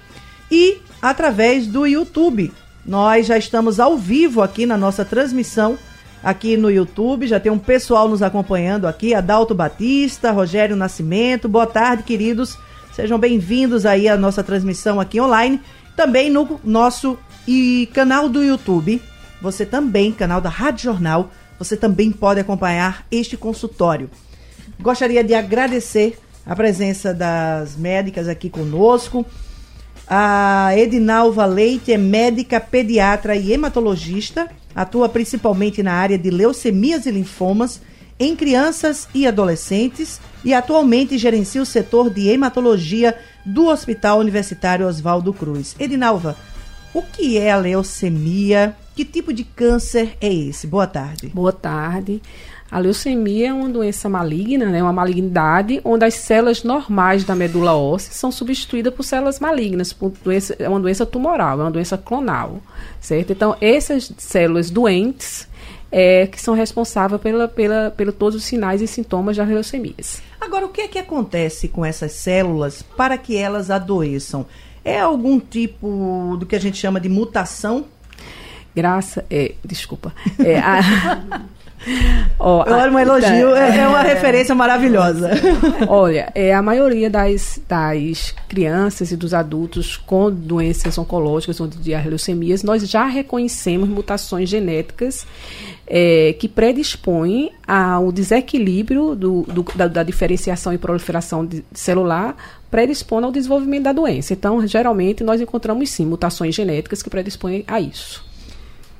e 0.51 0.79
através 1.01 1.67
do 1.67 1.87
YouTube. 1.87 2.53
Nós 2.85 3.27
já 3.27 3.39
estamos 3.39 3.79
ao 3.79 3.97
vivo 3.97 4.43
aqui 4.43 4.67
na 4.67 4.77
nossa 4.77 5.05
transmissão 5.05 5.79
aqui 6.23 6.57
no 6.57 6.71
YouTube, 6.71 7.27
já 7.27 7.41
tem 7.41 7.51
um 7.51 7.59
pessoal 7.59 8.09
nos 8.09 8.23
acompanhando 8.23 8.87
aqui, 8.87 9.15
Adalto 9.15 9.55
Batista, 9.55 10.31
Rogério 10.31 10.77
Nascimento. 10.77 11.49
Boa 11.49 11.67
tarde, 11.67 12.05
queridos. 12.05 12.57
Sejam 12.93 13.19
bem-vindos 13.19 13.85
aí 13.85 14.09
à 14.09 14.17
nossa 14.17 14.43
transmissão 14.43 15.01
aqui 15.01 15.21
online, 15.21 15.61
também 15.97 16.31
no 16.31 16.61
nosso 16.63 17.19
e 17.49 17.89
canal 17.93 18.29
do 18.29 18.45
YouTube. 18.45 19.03
Você 19.41 19.67
também, 19.67 20.13
canal 20.13 20.41
da 20.41 20.49
Rádio 20.49 20.85
Jornal, 20.85 21.31
você 21.59 21.77
também 21.77 22.13
pode 22.13 22.39
acompanhar 22.39 23.05
este 23.11 23.37
consultório. 23.37 24.09
Gostaria 24.81 25.23
de 25.23 25.35
agradecer 25.35 26.19
a 26.45 26.57
presença 26.57 27.15
das 27.15 27.77
médicas 27.77 28.29
aqui 28.29 28.51
conosco. 28.51 29.25
A 30.07 30.71
Edinalva 30.77 31.47
Leite 31.47 31.93
é 31.93 31.99
médica, 31.99 32.61
pediatra 32.61 33.37
e 33.37 33.53
hematologista. 33.53 34.49
Atua 34.75 35.09
principalmente 35.09 35.83
na 35.83 35.93
área 35.93 36.19
de 36.19 36.31
leucemias 36.31 37.07
e 37.07 37.11
linfomas 37.11 37.81
em 38.19 38.37
crianças 38.37 39.09
e 39.15 39.27
adolescentes 39.27 40.21
e 40.45 40.55
atualmente 40.55 41.19
gerencia 41.19 41.63
o 41.63 41.67
setor 41.67 42.11
de 42.11 42.29
hematologia 42.29 43.17
do 43.45 43.67
Hospital 43.67 44.19
Universitário 44.19 44.87
Oswaldo 44.87 45.33
Cruz. 45.33 45.75
Edinalva, 45.79 46.37
o 46.95 47.03
que 47.03 47.39
é 47.39 47.51
a 47.51 47.57
leucemia? 47.57 48.77
Que 48.95 49.05
tipo 49.05 49.33
de 49.33 49.45
câncer 49.45 50.17
é 50.21 50.33
esse? 50.33 50.67
Boa 50.67 50.87
tarde. 50.87 51.29
Boa 51.29 51.53
tarde. 51.53 52.21
A 52.73 52.79
leucemia 52.79 53.51
é 53.51 53.53
uma 53.53 53.69
doença 53.69 54.09
maligna, 54.09 54.65
né, 54.65 54.83
uma 54.83 54.95
malignidade, 54.95 55.79
onde 55.85 56.07
as 56.07 56.15
células 56.15 56.65
normais 56.65 57.23
da 57.23 57.35
medula 57.35 57.77
óssea 57.77 58.15
são 58.15 58.33
substituídas 58.33 58.95
por 58.95 59.03
células 59.03 59.39
malignas, 59.39 59.93
por 59.93 60.11
doença, 60.25 60.57
é 60.59 60.67
uma 60.67 60.81
doença 60.81 61.05
tumoral, 61.05 61.61
é 61.61 61.65
uma 61.65 61.71
doença 61.71 61.99
clonal, 61.99 62.63
certo? 62.99 63.31
Então, 63.31 63.55
essas 63.61 64.11
células 64.17 64.71
doentes 64.71 65.47
é, 65.91 66.27
que 66.27 66.41
são 66.41 66.55
responsáveis 66.55 67.21
pela, 67.21 67.47
pela, 67.47 67.91
pelo 67.95 68.11
todos 68.11 68.37
os 68.37 68.45
sinais 68.45 68.81
e 68.81 68.87
sintomas 68.87 69.37
das 69.37 69.47
leucemias. 69.47 70.23
Agora, 70.41 70.65
o 70.65 70.71
que 70.71 70.81
é 70.81 70.89
que 70.89 70.99
acontece 70.99 71.69
com 71.69 71.85
essas 71.85 72.13
células 72.13 72.81
para 72.81 73.19
que 73.19 73.37
elas 73.37 73.71
adoeçam? 73.71 74.47
É 74.83 74.99
algum 74.99 75.39
tipo 75.39 76.39
do 76.41 76.47
que 76.47 76.57
a 76.57 76.61
gente 76.61 76.79
chama 76.79 76.99
de 76.99 77.11
mutação? 77.11 77.85
Graça, 78.75 79.27
é, 79.31 79.57
desculpa. 79.63 80.15
É, 80.39 80.59
a, 80.59 80.81
Oh, 82.39 82.65
Olha, 82.67 82.91
um 82.91 82.99
elogio 82.99 83.51
tá, 83.51 83.67
é, 83.67 83.79
é, 83.79 83.89
uma 83.89 84.03
referência 84.03 84.55
maravilhosa. 84.55 85.31
Olha, 85.89 86.31
é, 86.35 86.55
a 86.55 86.63
maioria 86.63 87.09
das, 87.09 87.61
das 87.69 88.35
crianças 88.49 89.13
e 89.13 89.17
dos 89.17 89.33
adultos 89.33 89.97
com 89.97 90.31
doenças 90.31 90.97
oncológicas 90.99 91.61
ou 91.61 91.69
de 91.69 91.95
leucemias, 91.95 92.63
nós 92.63 92.89
já 92.89 93.07
reconhecemos 93.07 93.89
mutações 93.89 94.49
genéticas 94.49 95.27
é, 95.87 96.35
que 96.39 96.49
predispõem 96.49 97.53
ao 97.67 98.11
desequilíbrio 98.11 99.15
do, 99.15 99.43
do, 99.43 99.65
da, 99.75 99.87
da, 99.87 100.03
diferenciação 100.03 100.73
e 100.73 100.79
proliferação 100.79 101.49
celular, 101.73 102.37
predispõe 102.71 103.25
ao 103.25 103.33
desenvolvimento 103.33 103.85
da 103.85 103.93
doença. 103.93 104.33
Então, 104.33 104.67
geralmente, 104.67 105.23
nós 105.23 105.41
encontramos 105.41 105.91
sim 105.91 106.07
mutações 106.07 106.55
genéticas 106.55 107.03
que 107.03 107.11
predispõem 107.11 107.65
a 107.67 107.81
isso. 107.81 108.32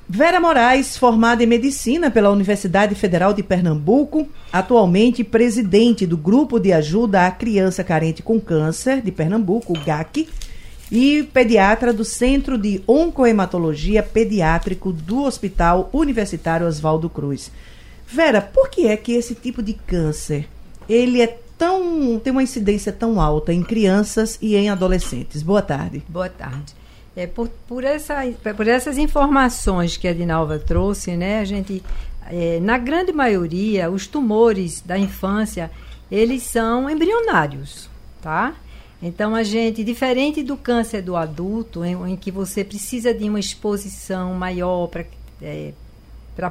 Vera 0.07 0.39
Moraes, 0.39 0.97
formada 0.97 1.43
em 1.43 1.47
medicina 1.47 2.11
pela 2.11 2.29
Universidade 2.29 2.93
Federal 2.93 3.33
de 3.33 3.41
Pernambuco, 3.41 4.27
atualmente 4.51 5.23
presidente 5.23 6.05
do 6.05 6.17
Grupo 6.17 6.59
de 6.59 6.73
Ajuda 6.73 7.25
à 7.25 7.31
Criança 7.31 7.83
Carente 7.83 8.21
com 8.21 8.39
Câncer 8.39 9.01
de 9.01 9.11
Pernambuco, 9.11 9.73
GAC, 9.73 10.27
e 10.91 11.23
pediatra 11.33 11.91
do 11.91 12.05
Centro 12.05 12.57
de 12.57 12.83
Oncohematologia 12.85 14.03
Pediátrico 14.03 14.91
do 14.91 15.23
Hospital 15.23 15.89
Universitário 15.91 16.67
Oswaldo 16.67 17.09
Cruz. 17.09 17.49
Vera, 18.05 18.41
por 18.41 18.69
que 18.69 18.87
é 18.87 18.97
que 18.97 19.13
esse 19.13 19.33
tipo 19.33 19.63
de 19.63 19.73
câncer 19.73 20.47
ele 20.87 21.21
é 21.21 21.39
tão 21.57 22.19
tem 22.19 22.31
uma 22.31 22.43
incidência 22.43 22.91
tão 22.91 23.19
alta 23.19 23.51
em 23.53 23.63
crianças 23.63 24.37
e 24.41 24.55
em 24.55 24.69
adolescentes? 24.69 25.41
Boa 25.41 25.61
tarde. 25.61 26.03
Boa 26.07 26.29
tarde. 26.29 26.75
É, 27.15 27.27
por, 27.27 27.47
por, 27.67 27.83
essa, 27.83 28.15
por 28.55 28.67
essas 28.67 28.97
informações 28.97 29.97
que 29.97 30.07
a 30.07 30.13
Dinalva 30.13 30.57
trouxe, 30.57 31.15
né, 31.15 31.39
a 31.39 31.45
gente, 31.45 31.83
é, 32.27 32.59
na 32.59 32.77
grande 32.77 33.13
maioria, 33.13 33.91
os 33.91 34.07
tumores 34.07 34.81
da 34.81 34.97
infância, 34.97 35.69
eles 36.09 36.43
são 36.43 36.89
embrionários, 36.89 37.87
tá? 38.21 38.55
Então, 39.01 39.35
a 39.35 39.43
gente, 39.43 39.83
diferente 39.83 40.41
do 40.41 40.55
câncer 40.55 41.01
do 41.01 41.17
adulto, 41.17 41.83
em, 41.83 42.13
em 42.13 42.15
que 42.15 42.31
você 42.31 42.63
precisa 42.63 43.13
de 43.13 43.27
uma 43.29 43.39
exposição 43.39 44.33
maior 44.33 44.87
para 44.87 45.05
é, 45.41 45.73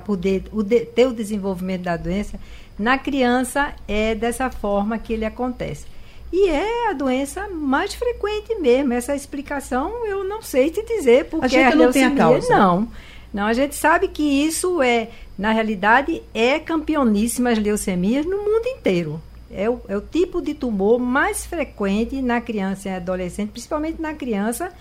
poder 0.05 0.45
o 0.53 0.63
de, 0.63 0.81
ter 0.81 1.07
o 1.07 1.15
desenvolvimento 1.15 1.85
da 1.85 1.97
doença, 1.97 2.39
na 2.79 2.99
criança 2.99 3.75
é 3.89 4.15
dessa 4.15 4.51
forma 4.51 4.99
que 4.99 5.15
ele 5.15 5.25
acontece. 5.25 5.87
E 6.33 6.49
é 6.49 6.89
a 6.89 6.95
doença 6.95 7.47
mais 7.49 7.93
frequente 7.93 8.55
mesmo. 8.55 8.95
Essa 8.95 9.15
explicação 9.15 10.07
eu 10.07 10.25
não 10.25 10.41
sei 10.41 10.71
te 10.71 10.83
dizer, 10.83 11.27
porque 11.27 11.45
a 11.45 11.49
gente 11.49 11.73
a 11.75 11.77
não 11.77 11.93
tem 11.93 12.05
a 12.05 12.15
causa. 12.15 12.49
Não. 12.49 12.89
Não, 13.33 13.47
a 13.47 13.53
gente 13.53 13.75
sabe 13.75 14.09
que 14.09 14.23
isso 14.23 14.83
é, 14.83 15.09
na 15.39 15.53
realidade, 15.53 16.23
é 16.35 16.59
campeoníssima 16.59 17.51
as 17.51 17.59
leucemias 17.59 18.27
no 18.27 18.39
mundo 18.39 18.67
inteiro. 18.67 19.21
É 19.51 19.69
o, 19.69 19.81
é 19.89 19.97
o 19.97 20.01
tipo 20.01 20.41
de 20.41 20.55
tumor 20.55 20.99
mais 20.99 21.45
frequente 21.45 22.21
na 22.23 22.41
criança 22.41 22.89
e 22.89 22.95
adolescente, 22.95 23.51
principalmente 23.51 24.01
na 24.01 24.15
criança, 24.15 24.73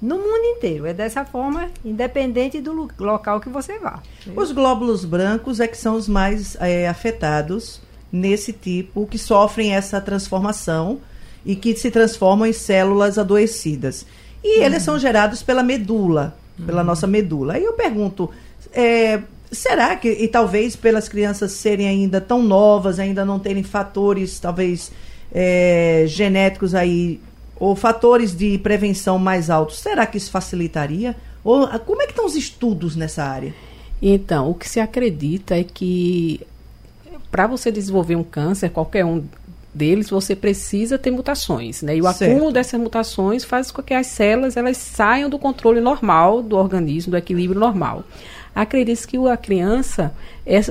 no 0.00 0.16
mundo 0.16 0.44
inteiro. 0.56 0.86
É 0.86 0.92
dessa 0.92 1.24
forma, 1.24 1.70
independente 1.84 2.60
do 2.60 2.88
local 2.98 3.40
que 3.40 3.48
você 3.48 3.78
vá. 3.78 4.02
Os 4.36 4.52
glóbulos 4.52 5.04
brancos 5.04 5.60
é 5.60 5.66
que 5.66 5.76
são 5.76 5.94
os 5.94 6.08
mais 6.08 6.56
é, 6.60 6.88
afetados 6.88 7.80
nesse 8.10 8.52
tipo, 8.52 9.06
que 9.06 9.18
sofrem 9.18 9.74
essa 9.74 10.00
transformação 10.00 11.00
e 11.44 11.54
que 11.54 11.76
se 11.76 11.90
transformam 11.90 12.46
em 12.46 12.52
células 12.52 13.18
adoecidas. 13.18 14.06
E 14.42 14.58
uhum. 14.58 14.64
eles 14.64 14.82
são 14.82 14.98
gerados 14.98 15.42
pela 15.42 15.62
medula, 15.62 16.36
pela 16.64 16.80
uhum. 16.80 16.86
nossa 16.86 17.06
medula. 17.06 17.54
Aí 17.54 17.64
eu 17.64 17.72
pergunto, 17.74 18.30
é, 18.72 19.20
será 19.50 19.96
que, 19.96 20.08
e 20.08 20.28
talvez 20.28 20.76
pelas 20.76 21.08
crianças 21.08 21.52
serem 21.52 21.88
ainda 21.88 22.20
tão 22.20 22.42
novas, 22.42 22.98
ainda 22.98 23.24
não 23.24 23.38
terem 23.38 23.62
fatores, 23.62 24.38
talvez, 24.38 24.92
é, 25.32 26.04
genéticos 26.06 26.74
aí, 26.74 27.20
ou 27.56 27.74
fatores 27.74 28.36
de 28.36 28.58
prevenção 28.58 29.18
mais 29.18 29.50
altos, 29.50 29.78
será 29.78 30.06
que 30.06 30.16
isso 30.16 30.30
facilitaria? 30.30 31.16
Ou 31.42 31.66
como 31.80 32.02
é 32.02 32.06
que 32.06 32.12
estão 32.12 32.26
os 32.26 32.36
estudos 32.36 32.94
nessa 32.94 33.24
área? 33.24 33.54
Então, 34.00 34.50
o 34.50 34.54
que 34.54 34.68
se 34.68 34.78
acredita 34.78 35.56
é 35.56 35.64
que 35.64 36.40
para 37.30 37.46
você 37.46 37.70
desenvolver 37.70 38.16
um 38.16 38.24
câncer, 38.24 38.70
qualquer 38.70 39.04
um 39.04 39.24
deles, 39.72 40.10
você 40.10 40.34
precisa 40.34 40.98
ter 40.98 41.10
mutações, 41.10 41.82
né? 41.82 41.96
E 41.96 42.00
o 42.00 42.12
certo. 42.12 42.30
acúmulo 42.30 42.52
dessas 42.52 42.80
mutações 42.80 43.44
faz 43.44 43.70
com 43.70 43.82
que 43.82 43.94
as 43.94 44.06
células 44.06 44.56
elas 44.56 44.76
saiam 44.76 45.30
do 45.30 45.38
controle 45.38 45.80
normal 45.80 46.42
do 46.42 46.56
organismo, 46.56 47.12
do 47.12 47.16
equilíbrio 47.16 47.60
normal. 47.60 48.04
Acredita 48.62 49.06
que 49.06 49.16
a 49.28 49.36
criança 49.36 50.12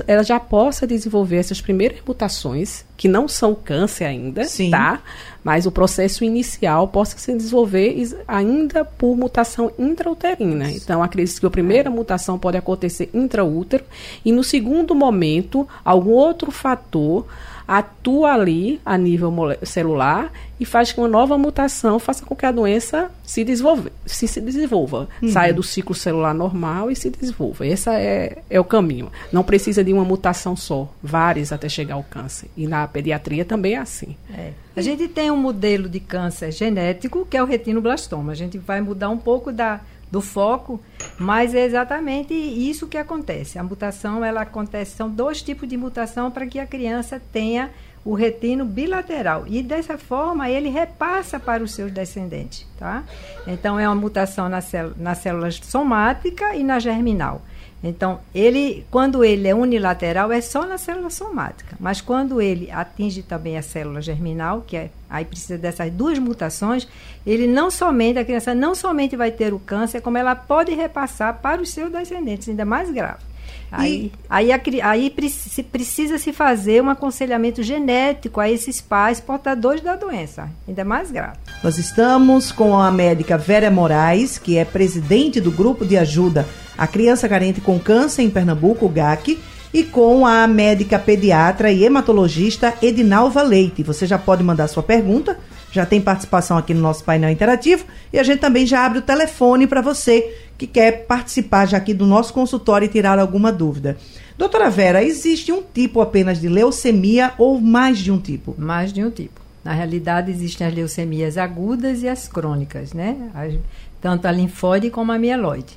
ela 0.06 0.22
já 0.22 0.38
possa 0.38 0.86
desenvolver 0.86 1.36
essas 1.36 1.60
primeiras 1.60 1.98
mutações, 2.06 2.84
que 2.96 3.06
não 3.06 3.28
são 3.28 3.54
câncer 3.54 4.04
ainda, 4.04 4.44
Sim. 4.44 4.70
tá? 4.70 5.00
Mas 5.42 5.66
o 5.66 5.70
processo 5.70 6.24
inicial 6.24 6.88
possa 6.88 7.16
se 7.16 7.32
desenvolver 7.32 7.96
ainda 8.26 8.84
por 8.84 9.16
mutação 9.16 9.72
intrauterina. 9.78 10.70
Então, 10.70 11.02
acredita 11.02 11.40
que 11.40 11.46
a 11.46 11.50
primeira 11.50 11.88
mutação 11.88 12.38
pode 12.38 12.56
acontecer 12.56 13.08
intraútero 13.14 13.84
e 14.24 14.32
no 14.32 14.42
segundo 14.42 14.94
momento, 14.94 15.66
algum 15.84 16.10
outro 16.10 16.50
fator 16.50 17.24
atua 17.68 18.32
ali 18.32 18.80
a 18.82 18.96
nível 18.96 19.30
celular 19.62 20.32
e 20.58 20.64
faz 20.64 20.90
que 20.90 20.98
uma 20.98 21.06
nova 21.06 21.36
mutação 21.36 21.98
faça 21.98 22.24
com 22.24 22.34
que 22.34 22.46
a 22.46 22.50
doença 22.50 23.10
se 23.22 23.44
desenvolva, 23.44 23.92
se, 24.06 24.26
se 24.26 24.40
desenvolva 24.40 25.06
uhum. 25.22 25.28
saia 25.28 25.52
do 25.52 25.62
ciclo 25.62 25.94
celular 25.94 26.32
normal 26.32 26.90
e 26.90 26.96
se 26.96 27.10
desenvolva. 27.10 27.66
Esse 27.66 27.90
é, 27.90 28.38
é 28.48 28.58
o 28.58 28.64
caminho. 28.64 29.12
Não 29.30 29.44
precisa 29.44 29.84
de 29.84 29.92
uma 29.92 30.02
mutação 30.02 30.56
só, 30.56 30.90
várias 31.02 31.52
até 31.52 31.68
chegar 31.68 31.96
ao 31.96 32.02
câncer. 32.02 32.48
E 32.56 32.66
na 32.66 32.88
pediatria 32.88 33.44
também 33.44 33.74
é 33.74 33.78
assim. 33.78 34.16
É. 34.34 34.52
A 34.74 34.80
gente 34.80 35.06
tem 35.06 35.30
um 35.30 35.36
modelo 35.36 35.90
de 35.90 36.00
câncer 36.00 36.50
genético 36.50 37.26
que 37.26 37.36
é 37.36 37.42
o 37.42 37.46
retinoblastoma. 37.46 38.32
A 38.32 38.34
gente 38.34 38.56
vai 38.56 38.80
mudar 38.80 39.10
um 39.10 39.18
pouco 39.18 39.52
da 39.52 39.80
do 40.10 40.20
foco, 40.20 40.80
mas 41.18 41.54
é 41.54 41.64
exatamente 41.64 42.34
isso 42.34 42.86
que 42.86 42.96
acontece. 42.96 43.58
A 43.58 43.62
mutação, 43.62 44.24
ela 44.24 44.42
acontece, 44.42 44.96
são 44.96 45.08
dois 45.08 45.42
tipos 45.42 45.68
de 45.68 45.76
mutação 45.76 46.30
para 46.30 46.46
que 46.46 46.58
a 46.58 46.66
criança 46.66 47.20
tenha 47.32 47.70
o 48.04 48.14
retino 48.14 48.64
bilateral 48.64 49.44
e 49.46 49.62
dessa 49.62 49.98
forma 49.98 50.48
ele 50.48 50.70
repassa 50.70 51.38
para 51.38 51.62
os 51.62 51.74
seus 51.74 51.92
descendentes, 51.92 52.66
tá? 52.78 53.04
Então 53.46 53.78
é 53.78 53.86
uma 53.86 53.94
mutação 53.94 54.48
na, 54.48 54.60
célula, 54.60 54.94
na 54.96 55.14
célula 55.14 55.50
somática 55.50 56.54
e 56.54 56.64
na 56.64 56.78
germinal. 56.78 57.42
Então, 57.82 58.20
ele, 58.34 58.84
quando 58.90 59.24
ele 59.24 59.46
é 59.46 59.54
unilateral, 59.54 60.32
é 60.32 60.40
só 60.40 60.66
na 60.66 60.78
célula 60.78 61.10
somática. 61.10 61.76
Mas 61.78 62.00
quando 62.00 62.40
ele 62.40 62.70
atinge 62.70 63.22
também 63.22 63.56
a 63.56 63.62
célula 63.62 64.02
germinal, 64.02 64.64
que 64.66 64.76
é, 64.76 64.90
aí 65.08 65.24
precisa 65.24 65.56
dessas 65.56 65.90
duas 65.92 66.18
mutações, 66.18 66.88
ele 67.24 67.46
não 67.46 67.70
somente, 67.70 68.18
a 68.18 68.24
criança 68.24 68.54
não 68.54 68.74
somente 68.74 69.16
vai 69.16 69.30
ter 69.30 69.54
o 69.54 69.58
câncer, 69.58 70.00
como 70.00 70.18
ela 70.18 70.34
pode 70.34 70.74
repassar 70.74 71.38
para 71.40 71.62
os 71.62 71.70
seus 71.70 71.90
descendentes, 71.92 72.48
ainda 72.48 72.64
mais 72.64 72.90
grave. 72.90 73.28
Aí, 73.70 74.10
aí, 74.30 74.48
aí 74.82 75.14
se 75.28 75.62
precisa 75.62 76.16
se 76.18 76.32
fazer 76.32 76.82
um 76.82 76.88
aconselhamento 76.88 77.62
genético 77.62 78.40
a 78.40 78.50
esses 78.50 78.80
pais 78.80 79.20
portadores 79.20 79.82
da 79.82 79.94
doença, 79.94 80.48
ainda 80.66 80.84
mais 80.84 81.10
grave. 81.10 81.36
Nós 81.62 81.76
estamos 81.76 82.50
com 82.50 82.78
a 82.78 82.90
médica 82.90 83.36
Vera 83.36 83.70
Moraes, 83.70 84.38
que 84.38 84.56
é 84.56 84.64
presidente 84.64 85.38
do 85.38 85.50
grupo 85.50 85.84
de 85.84 85.98
ajuda 85.98 86.46
à 86.78 86.86
criança 86.86 87.28
carente 87.28 87.60
com 87.60 87.78
câncer 87.78 88.22
em 88.22 88.30
Pernambuco, 88.30 88.88
GAC, 88.88 89.38
e 89.74 89.82
com 89.82 90.26
a 90.26 90.46
médica 90.46 90.98
pediatra 90.98 91.70
e 91.70 91.84
hematologista 91.84 92.72
Edinalva 92.80 93.42
Leite. 93.42 93.82
Você 93.82 94.06
já 94.06 94.16
pode 94.16 94.42
mandar 94.42 94.68
sua 94.68 94.82
pergunta 94.82 95.36
já 95.70 95.84
tem 95.84 96.00
participação 96.00 96.56
aqui 96.56 96.72
no 96.72 96.80
nosso 96.80 97.04
painel 97.04 97.30
interativo 97.30 97.84
e 98.12 98.18
a 98.18 98.22
gente 98.22 98.40
também 98.40 98.66
já 98.66 98.84
abre 98.84 98.98
o 98.98 99.02
telefone 99.02 99.66
para 99.66 99.80
você 99.80 100.34
que 100.56 100.66
quer 100.66 101.06
participar 101.06 101.66
já 101.66 101.76
aqui 101.76 101.94
do 101.94 102.06
nosso 102.06 102.32
consultório 102.32 102.86
e 102.86 102.88
tirar 102.88 103.18
alguma 103.18 103.52
dúvida. 103.52 103.96
Doutora 104.36 104.70
Vera, 104.70 105.02
existe 105.02 105.52
um 105.52 105.62
tipo 105.62 106.00
apenas 106.00 106.40
de 106.40 106.48
leucemia 106.48 107.32
ou 107.38 107.60
mais 107.60 107.98
de 107.98 108.10
um 108.10 108.18
tipo? 108.18 108.54
Mais 108.58 108.92
de 108.92 109.04
um 109.04 109.10
tipo. 109.10 109.40
Na 109.64 109.72
realidade, 109.72 110.30
existem 110.30 110.66
as 110.66 110.74
leucemias 110.74 111.36
agudas 111.36 112.02
e 112.02 112.08
as 112.08 112.26
crônicas, 112.28 112.92
né? 112.92 113.30
As, 113.34 113.54
tanto 114.00 114.26
a 114.26 114.32
linfóide 114.32 114.90
como 114.90 115.12
a 115.12 115.18
mieloide. 115.18 115.76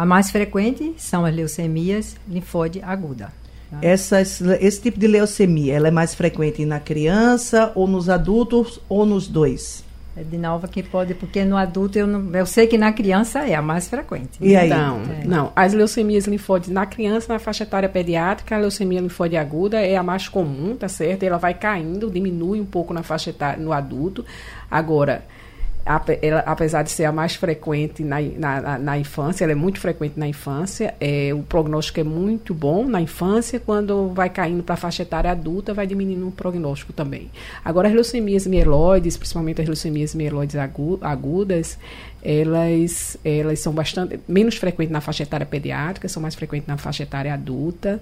A 0.00 0.06
mais 0.06 0.30
frequente 0.30 0.94
são 0.96 1.26
as 1.26 1.34
leucemias 1.34 2.16
linfóide 2.26 2.80
aguda. 2.82 3.30
Essas, 3.82 4.40
esse 4.40 4.80
tipo 4.80 4.98
de 4.98 5.06
leucemia, 5.06 5.74
ela 5.74 5.88
é 5.88 5.90
mais 5.90 6.14
frequente 6.14 6.64
na 6.64 6.80
criança 6.80 7.70
ou 7.74 7.86
nos 7.86 8.08
adultos 8.08 8.80
ou 8.88 9.04
nos 9.04 9.28
dois? 9.28 9.84
É 10.16 10.22
de 10.22 10.38
nova 10.38 10.66
que 10.68 10.82
pode, 10.82 11.12
porque 11.12 11.44
no 11.44 11.54
adulto 11.54 11.98
eu, 11.98 12.06
não, 12.06 12.34
eu 12.34 12.46
sei 12.46 12.66
que 12.66 12.78
na 12.78 12.94
criança 12.94 13.40
é 13.40 13.54
a 13.54 13.60
mais 13.60 13.90
frequente. 13.90 14.38
E 14.40 14.56
aí? 14.56 14.70
Então, 14.70 15.02
é. 15.20 15.26
não, 15.26 15.52
as 15.54 15.74
leucemias 15.74 16.24
linfóides 16.24 16.70
na 16.70 16.86
criança, 16.86 17.30
na 17.30 17.38
faixa 17.38 17.64
etária 17.64 17.88
pediátrica, 17.88 18.56
a 18.56 18.58
leucemia 18.58 19.02
linfóide 19.02 19.36
aguda 19.36 19.82
é 19.82 19.98
a 19.98 20.02
mais 20.02 20.28
comum, 20.28 20.74
tá 20.76 20.88
certo? 20.88 21.24
Ela 21.24 21.36
vai 21.36 21.52
caindo, 21.52 22.10
diminui 22.10 22.58
um 22.58 22.64
pouco 22.64 22.94
na 22.94 23.02
faixa 23.02 23.28
etária 23.28 23.62
no 23.62 23.70
adulto. 23.70 24.24
Agora, 24.70 25.26
ela, 26.22 26.40
apesar 26.40 26.82
de 26.82 26.90
ser 26.90 27.04
a 27.04 27.12
mais 27.12 27.34
frequente 27.34 28.02
na, 28.02 28.20
na, 28.20 28.78
na, 28.78 28.98
infância, 28.98 29.44
ela 29.44 29.52
é 29.52 29.56
muito 29.56 29.80
frequente 29.80 30.18
na 30.18 30.28
infância, 30.28 30.94
é, 31.00 31.32
o 31.34 31.42
prognóstico 31.42 32.00
é 32.00 32.04
muito 32.04 32.54
bom 32.54 32.86
na 32.86 33.00
infância, 33.00 33.58
quando 33.58 34.08
vai 34.08 34.28
caindo 34.28 34.62
para 34.62 34.74
a 34.74 34.76
faixa 34.76 35.02
etária 35.02 35.30
adulta, 35.30 35.72
vai 35.72 35.86
diminuindo 35.86 36.28
o 36.28 36.32
prognóstico 36.32 36.92
também. 36.92 37.30
Agora, 37.64 37.88
as 37.88 37.94
leucemias 37.94 38.46
mieloides, 38.46 39.16
principalmente 39.16 39.62
as 39.62 39.66
leucemias 39.66 40.14
mieloides 40.14 40.56
agudas, 41.00 41.78
elas, 42.22 43.16
elas 43.24 43.60
são 43.60 43.72
bastante 43.72 44.20
menos 44.28 44.56
frequentes 44.56 44.92
na 44.92 45.00
faixa 45.00 45.22
etária 45.22 45.46
pediátrica, 45.46 46.08
são 46.08 46.22
mais 46.22 46.34
frequentes 46.34 46.68
na 46.68 46.76
faixa 46.76 47.02
etária 47.02 47.32
adulta. 47.32 48.00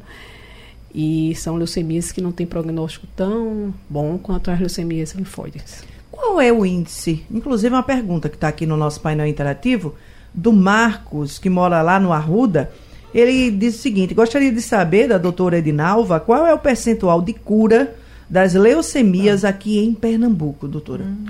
E 0.93 1.35
são 1.35 1.57
leucemias 1.57 2.11
que 2.11 2.21
não 2.21 2.33
têm 2.33 2.47
prognóstico 2.47 3.07
tão 3.15 3.75
bom 3.91 4.17
quanto 4.19 4.51
as 4.51 4.59
leucemias 4.59 5.13
linfóides. 5.13 5.85
Qual 6.11 6.41
é 6.41 6.53
o 6.53 6.65
índice? 6.65 7.25
Inclusive, 7.31 7.75
uma 7.75 7.83
pergunta 7.83 8.29
que 8.29 8.37
está 8.37 8.49
aqui 8.49 8.67
no 8.67 8.77
nosso 8.77 9.01
painel 9.01 9.27
interativo, 9.27 9.95
do 10.33 10.53
Marcos, 10.53 11.39
que 11.39 11.51
mora 11.51 11.83
lá 11.83 11.99
no 11.99 12.13
Arruda. 12.13 12.71
Ele 13.15 13.51
diz 13.51 13.77
o 13.77 13.79
seguinte: 13.79 14.15
gostaria 14.15 14.53
de 14.53 14.61
saber 14.61 15.09
da 15.09 15.19
doutora 15.19 15.59
Edinalva 15.59 16.21
qual 16.21 16.47
é 16.47 16.55
o 16.55 16.59
percentual 16.59 17.21
de 17.23 17.33
cura 17.33 17.95
das 18.29 18.55
leucemias 18.55 19.45
aqui 19.45 19.79
em 19.79 19.95
Pernambuco, 19.95 20.69
doutora. 20.69 21.05
Hum. 21.05 21.27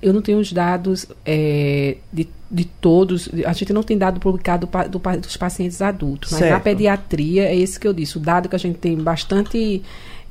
Eu 0.00 0.12
não 0.12 0.22
tenho 0.22 0.38
os 0.38 0.52
dados 0.52 1.06
é, 1.26 1.96
de, 2.12 2.28
de 2.48 2.64
todos, 2.64 3.28
a 3.44 3.52
gente 3.52 3.72
não 3.72 3.82
tem 3.82 3.98
dado 3.98 4.20
publicado 4.20 4.68
do, 4.88 4.98
dos 4.98 5.36
pacientes 5.36 5.82
adultos, 5.82 6.30
mas 6.30 6.38
certo. 6.38 6.52
na 6.52 6.60
pediatria 6.60 7.46
é 7.46 7.56
esse 7.56 7.80
que 7.80 7.88
eu 7.88 7.92
disse, 7.92 8.16
o 8.16 8.20
dado 8.20 8.48
que 8.48 8.54
a 8.54 8.58
gente 8.58 8.78
tem 8.78 8.96
bastante 8.96 9.82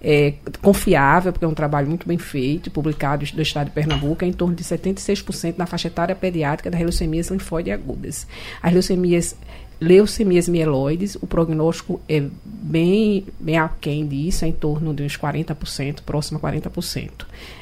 é, 0.02 0.34
confiável, 0.62 1.32
porque 1.32 1.46
é 1.46 1.48
um 1.48 1.54
trabalho 1.54 1.88
muito 1.88 2.08
bem 2.08 2.18
feito, 2.18 2.70
publicado 2.70 3.26
do 3.26 3.42
estado 3.42 3.68
de 3.68 3.72
Pernambuco, 3.72 4.24
é 4.24 4.28
em 4.28 4.34
torno 4.34 4.56
de 4.56 4.64
76% 4.64 5.56
na 5.58 5.66
faixa 5.66 5.88
etária 5.88 6.16
pediátrica 6.16 6.70
das 6.70 6.80
leucemias 6.80 7.30
linfóide 7.30 7.72
agudas. 7.72 8.28
As 8.62 8.72
leucemias 8.72 9.36
leucemias 9.80 10.50
mieloides, 10.50 11.16
o 11.22 11.28
prognóstico 11.28 12.02
é 12.10 12.24
bem, 12.44 13.26
bem 13.40 13.58
aquém 13.58 14.08
disso, 14.08 14.44
é 14.44 14.48
em 14.48 14.52
torno 14.52 14.94
de 14.94 15.04
uns 15.04 15.16
40%, 15.16 16.02
próximo 16.04 16.40
a 16.42 16.52
40%. 16.52 17.10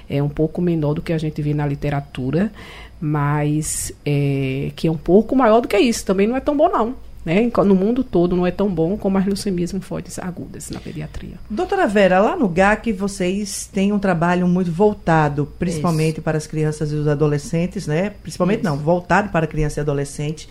É 0.09 0.23
um 0.23 0.29
pouco 0.29 0.61
menor 0.61 0.93
do 0.93 1.01
que 1.01 1.11
a 1.11 1.17
gente 1.17 1.41
vê 1.41 1.53
na 1.53 1.67
literatura, 1.67 2.51
mas 3.01 3.91
é, 4.05 4.71
que 4.75 4.87
é 4.87 4.91
um 4.91 4.97
pouco 4.97 5.35
maior 5.35 5.59
do 5.59 5.67
que 5.67 5.77
isso. 5.77 6.05
Também 6.05 6.25
não 6.25 6.37
é 6.37 6.39
tão 6.39 6.55
bom, 6.55 6.69
não. 6.69 6.95
Né? 7.25 7.49
No 7.65 7.73
mundo 7.73 8.03
todo 8.03 8.35
não 8.35 8.45
é 8.45 8.51
tão 8.51 8.69
bom 8.69 8.95
como 8.95 9.17
as 9.17 9.25
leucemias 9.25 9.71
linfóides 9.71 10.19
agudas 10.19 10.69
na 10.69 10.79
pediatria. 10.79 11.33
Doutora 11.49 11.87
Vera, 11.87 12.19
lá 12.19 12.35
no 12.35 12.47
GAC 12.47 12.93
vocês 12.93 13.67
têm 13.73 13.91
um 13.91 13.97
trabalho 13.97 14.47
muito 14.47 14.71
voltado, 14.71 15.51
principalmente 15.57 16.15
Isso. 16.15 16.21
para 16.21 16.37
as 16.37 16.45
crianças 16.45 16.91
e 16.91 16.95
os 16.95 17.07
adolescentes, 17.07 17.87
né? 17.87 18.11
Principalmente 18.21 18.59
Isso. 18.59 18.69
não, 18.69 18.77
voltado 18.77 19.29
para 19.29 19.47
criança 19.47 19.79
e 19.79 19.81
adolescente 19.81 20.47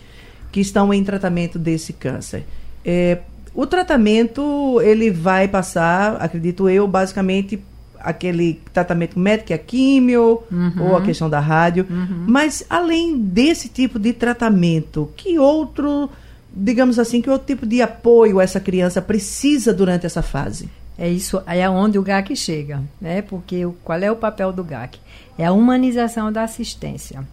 que 0.51 0.59
estão 0.59 0.93
em 0.93 1.01
tratamento 1.01 1.57
desse 1.57 1.93
câncer. 1.93 2.43
É, 2.83 3.19
o 3.53 3.65
tratamento 3.65 4.81
ele 4.81 5.09
vai 5.09 5.47
passar, 5.47 6.17
acredito 6.17 6.69
eu, 6.69 6.85
basicamente 6.85 7.57
aquele 7.97 8.61
tratamento 8.73 9.17
médico, 9.17 9.53
a 9.53 9.57
químio 9.57 10.43
uhum. 10.51 10.89
ou 10.89 10.97
a 10.97 11.01
questão 11.01 11.29
da 11.29 11.39
rádio. 11.39 11.87
Uhum. 11.89 12.25
Mas 12.27 12.65
além 12.69 13.17
desse 13.17 13.69
tipo 13.69 13.97
de 13.97 14.13
tratamento, 14.13 15.09
que 15.15 15.39
outro 15.39 16.09
digamos 16.55 16.97
assim, 16.97 17.21
que 17.21 17.29
outro 17.29 17.47
tipo 17.47 17.65
de 17.65 17.81
apoio 17.81 18.39
essa 18.39 18.59
criança 18.59 19.01
precisa 19.01 19.73
durante 19.73 20.05
essa 20.05 20.21
fase? 20.21 20.69
É 20.97 21.09
isso, 21.09 21.41
é 21.45 21.69
onde 21.69 21.99
o 21.99 22.01
GAC 22.01 22.35
chega, 22.35 22.81
né? 23.01 23.21
Porque 23.21 23.67
qual 23.83 23.99
é 23.99 24.09
o 24.09 24.15
papel 24.15 24.53
do 24.53 24.63
GAC? 24.63 24.97
É 25.37 25.45
a 25.45 25.51
humanização 25.51 26.31
da 26.31 26.43
assistência. 26.43 27.27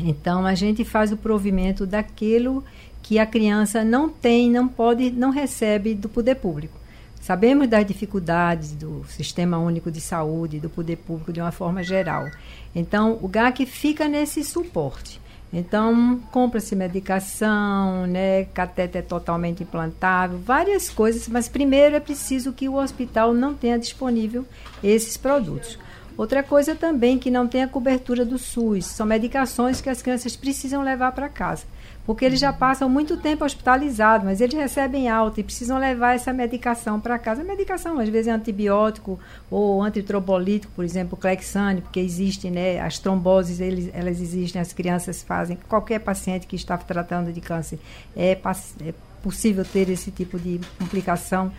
Então 0.00 0.44
a 0.44 0.54
gente 0.54 0.84
faz 0.84 1.12
o 1.12 1.16
provimento 1.16 1.86
daquilo 1.86 2.64
que 3.02 3.18
a 3.18 3.26
criança 3.26 3.84
não 3.84 4.08
tem, 4.08 4.50
não 4.50 4.66
pode, 4.66 5.10
não 5.10 5.30
recebe 5.30 5.94
do 5.94 6.08
poder 6.08 6.36
público. 6.36 6.76
Sabemos 7.20 7.68
das 7.68 7.86
dificuldades 7.86 8.72
do 8.72 9.04
Sistema 9.08 9.58
Único 9.58 9.90
de 9.90 10.00
Saúde, 10.00 10.60
do 10.60 10.68
poder 10.68 10.96
público 10.96 11.32
de 11.32 11.40
uma 11.40 11.52
forma 11.52 11.82
geral. 11.82 12.28
Então 12.74 13.18
o 13.22 13.28
GAC 13.28 13.64
fica 13.64 14.08
nesse 14.08 14.42
suporte. 14.42 15.20
Então, 15.52 16.20
compra-se 16.30 16.76
medicação, 16.76 18.06
né, 18.06 18.44
catéter 18.46 19.04
totalmente 19.04 19.62
implantável, 19.62 20.38
várias 20.38 20.90
coisas, 20.90 21.26
mas 21.26 21.48
primeiro 21.48 21.96
é 21.96 22.00
preciso 22.00 22.52
que 22.52 22.68
o 22.68 22.74
hospital 22.74 23.32
não 23.32 23.54
tenha 23.54 23.78
disponível 23.78 24.44
esses 24.82 25.16
produtos. 25.16 25.78
Outra 26.18 26.42
coisa 26.42 26.74
também 26.74 27.16
que 27.16 27.30
não 27.30 27.46
tem 27.46 27.62
a 27.62 27.68
cobertura 27.68 28.24
do 28.24 28.38
SUS, 28.38 28.86
são 28.86 29.06
medicações 29.06 29.80
que 29.80 29.88
as 29.88 30.02
crianças 30.02 30.34
precisam 30.34 30.82
levar 30.82 31.12
para 31.12 31.28
casa. 31.28 31.64
Porque 32.04 32.24
eles 32.24 32.40
já 32.40 32.52
passam 32.52 32.88
muito 32.88 33.18
tempo 33.18 33.44
hospitalizados, 33.44 34.24
mas 34.24 34.40
eles 34.40 34.54
recebem 34.54 35.08
alta 35.08 35.38
e 35.38 35.44
precisam 35.44 35.78
levar 35.78 36.16
essa 36.16 36.32
medicação 36.32 36.98
para 36.98 37.20
casa. 37.20 37.44
Medicação, 37.44 38.00
às 38.00 38.08
vezes, 38.08 38.26
é 38.26 38.32
antibiótico 38.32 39.20
ou 39.48 39.80
antitrobolítico, 39.80 40.72
por 40.74 40.84
exemplo, 40.84 41.16
Clexane, 41.16 41.82
porque 41.82 42.00
existe, 42.00 42.50
né, 42.50 42.80
as 42.80 42.98
tromboses, 42.98 43.60
eles, 43.60 43.88
elas 43.92 44.20
existem, 44.20 44.60
as 44.60 44.72
crianças 44.72 45.22
fazem. 45.22 45.56
Qualquer 45.68 46.00
paciente 46.00 46.48
que 46.48 46.56
está 46.56 46.76
tratando 46.76 47.32
de 47.32 47.40
câncer 47.40 47.78
é, 48.16 48.32
é 48.32 48.94
possível 49.22 49.64
ter 49.64 49.88
esse 49.88 50.10
tipo 50.10 50.36
de 50.36 50.58
complicação. 50.80 51.52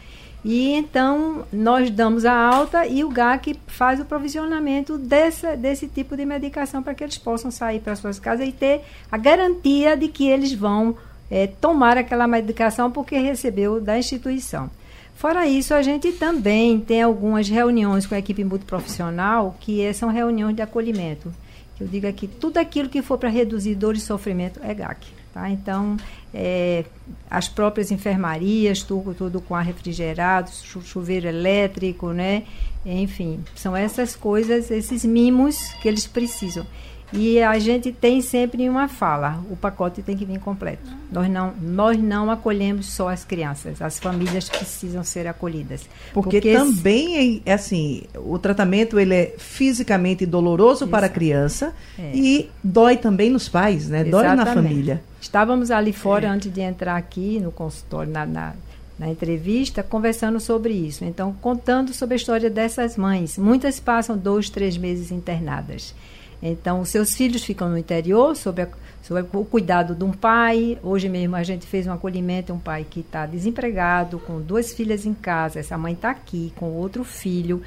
E 0.43 0.71
então 0.71 1.45
nós 1.51 1.89
damos 1.89 2.25
a 2.25 2.33
alta 2.33 2.85
e 2.87 3.03
o 3.03 3.09
GAC 3.09 3.59
faz 3.67 3.99
o 3.99 4.05
provisionamento 4.05 4.97
dessa, 4.97 5.57
desse 5.57 5.87
tipo 5.87 6.15
de 6.15 6.25
medicação 6.25 6.81
para 6.81 6.93
que 6.93 7.03
eles 7.03 7.17
possam 7.17 7.51
sair 7.51 7.79
para 7.81 7.95
suas 7.95 8.19
casas 8.19 8.47
e 8.47 8.51
ter 8.51 8.81
a 9.11 9.17
garantia 9.17 9.97
de 9.97 10.07
que 10.07 10.29
eles 10.29 10.53
vão 10.53 10.95
é, 11.29 11.47
tomar 11.47 11.97
aquela 11.97 12.27
medicação 12.27 12.89
porque 12.89 13.17
recebeu 13.17 13.81
da 13.81 13.97
instituição. 13.97 14.69
Fora 15.13 15.45
isso, 15.45 15.73
a 15.73 15.81
gente 15.81 16.13
também 16.13 16.79
tem 16.79 17.01
algumas 17.01 17.49
reuniões 17.49 18.05
com 18.05 18.15
a 18.15 18.19
equipe 18.19 18.41
multiprofissional, 18.45 19.57
que 19.59 19.81
é, 19.81 19.91
são 19.91 20.09
reuniões 20.09 20.55
de 20.55 20.61
acolhimento. 20.61 21.33
Eu 21.77 21.87
digo 21.87 22.07
aqui, 22.07 22.25
tudo 22.25 22.57
aquilo 22.57 22.87
que 22.87 23.01
for 23.01 23.17
para 23.17 23.27
reduzir 23.27 23.75
dor 23.75 23.97
e 23.97 23.99
sofrimento 23.99 24.61
é 24.63 24.73
GAC. 24.73 25.18
Tá? 25.33 25.49
Então, 25.49 25.95
é, 26.33 26.85
as 27.29 27.47
próprias 27.47 27.91
enfermarias, 27.91 28.81
tudo, 28.81 29.13
tudo 29.13 29.39
com 29.39 29.55
ar 29.55 29.63
refrigerado, 29.63 30.49
chuveiro 30.51 31.27
elétrico, 31.27 32.11
né? 32.11 32.43
Enfim, 32.85 33.43
são 33.55 33.75
essas 33.75 34.15
coisas, 34.15 34.71
esses 34.71 35.05
mimos 35.05 35.71
que 35.81 35.87
eles 35.87 36.07
precisam. 36.07 36.65
E 37.11 37.41
a 37.41 37.57
gente 37.57 37.91
tem 37.91 38.21
sempre 38.21 38.69
uma 38.69 38.87
fala, 38.87 39.43
o 39.49 39.55
pacote 39.55 40.03
tem 40.03 40.15
que 40.15 40.25
vir 40.25 40.39
completo. 40.39 40.89
Nós 41.11 41.29
não, 41.29 41.53
nós 41.59 41.97
não 41.97 42.29
acolhemos 42.29 42.85
só 42.87 43.09
as 43.09 43.23
crianças, 43.23 43.81
as 43.81 43.97
famílias 43.97 44.47
precisam 44.47 45.03
ser 45.03 45.25
acolhidas. 45.27 45.87
Porque, 46.13 46.39
porque 46.39 46.53
também 46.53 47.41
é 47.45 47.53
assim, 47.53 48.03
o 48.15 48.37
tratamento 48.37 48.99
ele 48.99 49.15
é 49.15 49.35
fisicamente 49.37 50.25
doloroso 50.25 50.87
para 50.87 51.07
a 51.07 51.09
criança 51.09 51.73
é. 51.97 52.11
e 52.13 52.49
dói 52.63 52.95
também 52.95 53.31
nos 53.31 53.49
pais, 53.49 53.89
né? 53.89 54.01
Exatamente. 54.01 54.11
Dói 54.11 54.35
na 54.35 54.45
família. 54.45 55.03
Estávamos 55.19 55.71
ali 55.71 55.91
fora 55.91 56.27
é. 56.27 56.29
antes 56.29 56.51
de 56.53 56.61
entrar 56.61 56.95
aqui 56.95 57.39
no 57.39 57.51
consultório, 57.51 58.11
na, 58.11 58.25
na, 58.25 58.53
na, 58.97 59.09
entrevista, 59.09 59.81
conversando 59.81 60.39
sobre 60.39 60.73
isso. 60.73 61.03
Então, 61.03 61.33
contando 61.41 61.91
sobre 61.93 62.13
a 62.13 62.17
história 62.17 62.49
dessas 62.49 62.95
mães. 62.95 63.37
Muitas 63.37 63.79
passam 63.79 64.15
dois, 64.15 64.49
três 64.49 64.77
meses 64.77 65.11
internadas. 65.11 65.93
Então, 66.41 66.81
os 66.81 66.89
seus 66.89 67.13
filhos 67.13 67.43
ficam 67.43 67.69
no 67.69 67.77
interior, 67.77 68.35
sob, 68.35 68.61
a, 68.61 68.67
sob 69.03 69.27
o 69.33 69.45
cuidado 69.45 69.93
de 69.93 70.03
um 70.03 70.11
pai. 70.11 70.77
Hoje 70.81 71.09
mesmo 71.09 71.35
a 71.35 71.43
gente 71.43 71.65
fez 71.65 71.85
um 71.85 71.91
acolhimento, 71.91 72.53
um 72.53 72.59
pai 72.59 72.85
que 72.89 73.01
está 73.01 73.25
desempregado, 73.25 74.19
com 74.19 74.39
duas 74.39 74.73
filhas 74.73 75.05
em 75.05 75.13
casa. 75.13 75.59
Essa 75.59 75.77
mãe 75.77 75.93
está 75.93 76.11
aqui 76.11 76.53
com 76.55 76.71
outro 76.71 77.03
filho. 77.03 77.61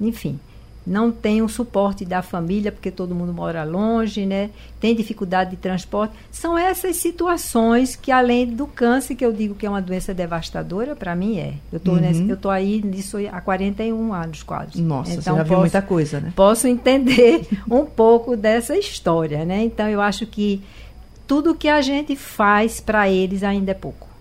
Enfim, 0.00 0.40
não 0.86 1.10
tem 1.10 1.42
o 1.42 1.48
suporte 1.48 2.04
da 2.04 2.22
família, 2.22 2.70
porque 2.70 2.90
todo 2.90 3.14
mundo 3.14 3.32
mora 3.32 3.64
longe, 3.64 4.26
né? 4.26 4.50
tem 4.84 4.94
dificuldade 4.94 5.52
de 5.52 5.56
transporte. 5.56 6.14
São 6.30 6.58
essas 6.58 6.96
situações 6.96 7.96
que, 7.96 8.12
além 8.12 8.44
do 8.44 8.66
câncer, 8.66 9.14
que 9.14 9.24
eu 9.24 9.32
digo 9.32 9.54
que 9.54 9.64
é 9.64 9.70
uma 9.70 9.80
doença 9.80 10.12
devastadora, 10.12 10.94
para 10.94 11.16
mim 11.16 11.38
é. 11.38 11.54
Eu 11.72 11.78
estou 11.78 11.94
uhum. 11.94 12.50
aí 12.50 12.82
nisso 12.84 13.16
há 13.32 13.40
41 13.40 14.12
anos 14.12 14.42
quase. 14.42 14.82
Nossa, 14.82 15.12
então, 15.12 15.22
você 15.22 15.30
já 15.30 15.36
posso, 15.36 15.48
viu 15.48 15.58
muita 15.58 15.80
coisa, 15.80 16.20
né? 16.20 16.34
Posso 16.36 16.68
entender 16.68 17.46
um 17.70 17.86
pouco 17.86 18.36
dessa 18.36 18.76
história, 18.76 19.42
né? 19.46 19.64
Então, 19.64 19.88
eu 19.88 20.02
acho 20.02 20.26
que 20.26 20.62
tudo 21.26 21.54
que 21.54 21.68
a 21.68 21.80
gente 21.80 22.14
faz 22.14 22.78
para 22.78 23.08
eles 23.08 23.42
ainda 23.42 23.70
é 23.70 23.74
pouco 23.74 24.13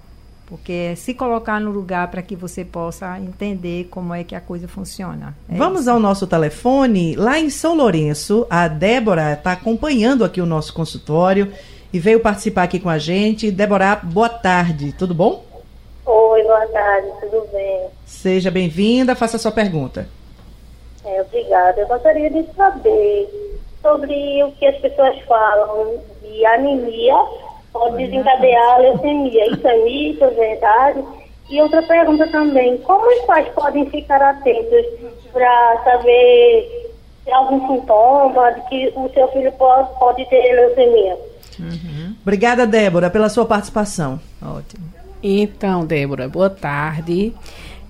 porque 0.46 0.92
é 0.92 0.96
se 0.96 1.14
colocar 1.14 1.60
no 1.60 1.72
lugar 1.72 2.10
para 2.12 2.22
que 2.22 2.36
você 2.36 2.66
possa 2.66 3.18
entender 3.20 3.86
como 3.90 4.14
é 4.14 4.24
que 4.24 4.36
a 4.36 4.42
coisa 4.42 4.68
funciona. 4.68 5.36
É 5.50 5.56
Vamos 5.56 5.82
isso. 5.82 5.92
ao 5.92 6.00
nosso 6.00 6.28
telefone. 6.28 7.16
Lá 7.16 7.40
em 7.40 7.50
São 7.50 7.76
Lourenço, 7.76 8.46
a 8.50 8.68
Débora 8.68 9.34
está 9.34 9.54
acompanhando 9.54 10.24
aqui 10.24 10.42
o 10.42 10.46
nosso 10.46 10.74
consultório 10.74 11.52
e 11.92 12.00
veio 12.00 12.20
participar 12.20 12.64
aqui 12.64 12.80
com 12.80 12.90
a 12.90 12.98
gente. 12.98 13.52
Débora, 13.52 13.96
boa 14.04 14.30
tarde, 14.30 14.94
tudo 14.94 15.14
bom? 15.14 15.46
Oi, 16.06 16.44
boa 16.44 16.68
tarde, 16.68 17.08
tudo 17.22 17.48
bem? 17.54 17.88
Seja 18.06 18.52
bem-vinda, 18.52 19.16
faça 19.16 19.38
a 19.38 19.40
sua 19.40 19.52
pergunta. 19.52 20.08
É, 21.06 21.22
obrigada. 21.22 21.82
Eu 21.82 21.88
gostaria 21.88 22.30
de 22.30 22.46
saber 22.54 23.30
sobre 23.82 24.44
o 24.44 24.52
que 24.54 24.66
as 24.66 24.78
pessoas 24.78 25.20
falam 25.22 25.98
de 26.22 26.46
anemia 26.46 27.16
pode 27.74 27.98
desencadear 27.98 28.76
a 28.76 28.78
leucemia. 28.78 29.52
Isso 29.52 29.68
é 29.68 29.84
mito, 29.84 30.24
é 30.24 30.30
verdade? 30.30 31.04
E 31.50 31.62
outra 31.62 31.84
pergunta 31.84 32.26
também, 32.28 32.78
como 32.78 33.06
os 33.06 33.26
pais 33.26 33.48
podem 33.50 33.90
ficar 33.90 34.22
atentos 34.22 34.86
para 35.34 35.82
saber 35.84 36.92
se 37.24 37.32
há 37.32 37.38
algum 37.38 37.68
sintoma 37.68 38.52
de 38.52 38.62
que 38.70 38.94
o 38.96 39.10
seu 39.14 39.28
filho 39.30 39.52
pode, 39.54 39.90
pode 40.00 40.26
ter 40.30 40.54
leucemia? 40.54 41.18
Uhum. 41.60 42.16
Obrigada, 42.22 42.66
Débora, 42.66 43.10
pela 43.10 43.30
sua 43.30 43.46
participação. 43.46 44.20
Ótimo. 44.42 44.84
Então, 45.22 45.86
Débora, 45.86 46.28
boa 46.28 46.50
tarde. 46.50 47.34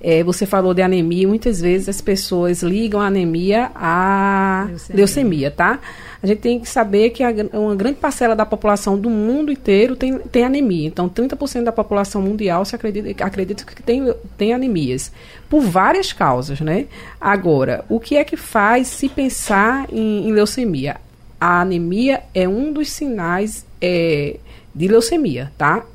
É, 0.06 0.22
você 0.22 0.46
falou 0.46 0.74
de 0.74 0.82
anemia, 0.82 1.26
muitas 1.26 1.62
vezes 1.62 1.88
as 1.88 2.02
pessoas 2.02 2.62
ligam 2.62 3.00
a 3.00 3.08
anemia 3.08 3.72
à 3.74 4.66
leucemia, 4.68 4.98
leucemia 4.98 5.52
tá? 5.52 5.80
A 6.22 6.28
gente 6.28 6.40
tem 6.40 6.60
que 6.60 6.68
saber 6.68 7.12
que 7.12 7.24
a, 7.24 7.34
uma 7.54 7.74
grande 7.74 8.00
parcela 8.00 8.36
da 8.36 8.46
população 8.46 8.98
do 8.98 9.10
mundo 9.10 9.50
inteiro 9.50 9.96
tem, 9.96 10.18
tem 10.20 10.44
anemia. 10.44 10.88
Então, 10.88 11.10
30% 11.10 11.64
da 11.64 11.72
população 11.72 12.22
mundial 12.22 12.66
se 12.66 12.76
acredita, 12.76 13.24
acredita 13.24 13.66
que 13.66 13.82
tem, 13.82 14.14
tem 14.38 14.54
anemias, 14.54 15.10
por 15.50 15.62
várias 15.62 16.12
causas, 16.12 16.60
né? 16.60 16.88
Agora, 17.20 17.86
o 17.88 17.98
que 17.98 18.18
é 18.18 18.26
que 18.26 18.36
faz 18.36 18.88
se 18.88 19.08
pensar 19.08 19.88
em, 19.90 20.28
em 20.28 20.34
leucemia? 20.34 20.98
A 21.40 21.62
anemia 21.62 22.24
é 22.34 22.48
um 22.48 22.74
dos 22.74 22.90
sinais 22.90 23.66
é, 23.82 24.38
de 24.74 24.88
leucemia, 24.88 25.52
tá? 25.58 25.86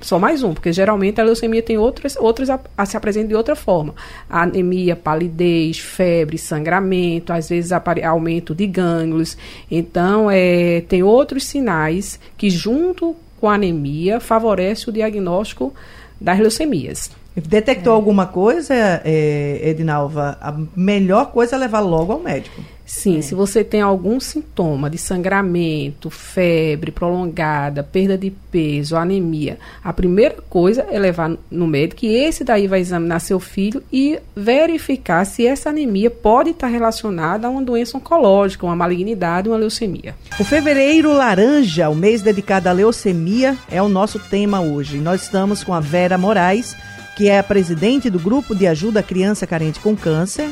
Só 0.00 0.18
mais 0.18 0.42
um, 0.42 0.54
porque 0.54 0.72
geralmente 0.72 1.20
a 1.20 1.24
leucemia 1.24 1.62
tem 1.62 1.76
outras, 1.76 2.16
outras 2.16 2.48
a, 2.50 2.60
a, 2.76 2.86
se 2.86 2.96
apresenta 2.96 3.28
de 3.28 3.34
outra 3.34 3.56
forma. 3.56 3.94
Anemia, 4.28 4.94
palidez, 4.94 5.78
febre, 5.78 6.38
sangramento, 6.38 7.32
às 7.32 7.48
vezes 7.48 7.72
aumento 7.72 8.54
de 8.54 8.66
gânglios. 8.66 9.36
Então, 9.70 10.30
é, 10.30 10.82
tem 10.88 11.02
outros 11.02 11.44
sinais 11.44 12.18
que, 12.36 12.48
junto 12.48 13.16
com 13.40 13.48
a 13.48 13.54
anemia, 13.54 14.20
favorece 14.20 14.88
o 14.88 14.92
diagnóstico 14.92 15.74
das 16.20 16.38
leucemias. 16.38 17.10
Detectou 17.34 17.92
é. 17.92 17.96
alguma 17.96 18.26
coisa, 18.26 18.74
é, 19.04 19.60
Edinalva? 19.64 20.36
A 20.40 20.54
melhor 20.76 21.32
coisa 21.32 21.56
é 21.56 21.58
levar 21.58 21.80
logo 21.80 22.12
ao 22.12 22.20
médico. 22.20 22.62
Sim, 22.84 23.18
é. 23.18 23.22
se 23.22 23.34
você 23.34 23.62
tem 23.64 23.80
algum 23.80 24.18
sintoma 24.20 24.90
de 24.90 24.98
sangramento, 24.98 26.10
febre 26.10 26.90
prolongada, 26.90 27.82
perda 27.82 28.18
de 28.18 28.30
peso, 28.30 28.96
anemia, 28.96 29.58
a 29.82 29.92
primeira 29.92 30.36
coisa 30.48 30.86
é 30.90 30.98
levar 30.98 31.36
no 31.50 31.66
médico 31.66 32.04
e 32.04 32.14
esse 32.14 32.44
daí 32.44 32.66
vai 32.66 32.80
examinar 32.80 33.20
seu 33.20 33.40
filho 33.40 33.82
e 33.92 34.18
verificar 34.34 35.24
se 35.24 35.46
essa 35.46 35.70
anemia 35.70 36.10
pode 36.10 36.50
estar 36.50 36.66
relacionada 36.66 37.46
a 37.46 37.50
uma 37.50 37.62
doença 37.62 37.96
oncológica, 37.96 38.66
uma 38.66 38.76
malignidade, 38.76 39.48
uma 39.48 39.58
leucemia. 39.58 40.14
O 40.38 40.44
fevereiro 40.44 41.12
laranja, 41.12 41.88
o 41.88 41.94
mês 41.94 42.22
dedicado 42.22 42.68
à 42.68 42.72
leucemia, 42.72 43.56
é 43.70 43.80
o 43.80 43.88
nosso 43.88 44.18
tema 44.18 44.60
hoje. 44.60 44.98
Nós 44.98 45.22
estamos 45.22 45.62
com 45.64 45.72
a 45.72 45.80
Vera 45.80 46.18
Moraes 46.18 46.76
que 47.16 47.28
é 47.28 47.38
a 47.38 47.42
presidente 47.42 48.08
do 48.08 48.18
Grupo 48.18 48.54
de 48.54 48.66
Ajuda 48.66 49.00
à 49.00 49.02
Criança 49.02 49.46
Carente 49.46 49.78
com 49.80 49.94
Câncer, 49.94 50.48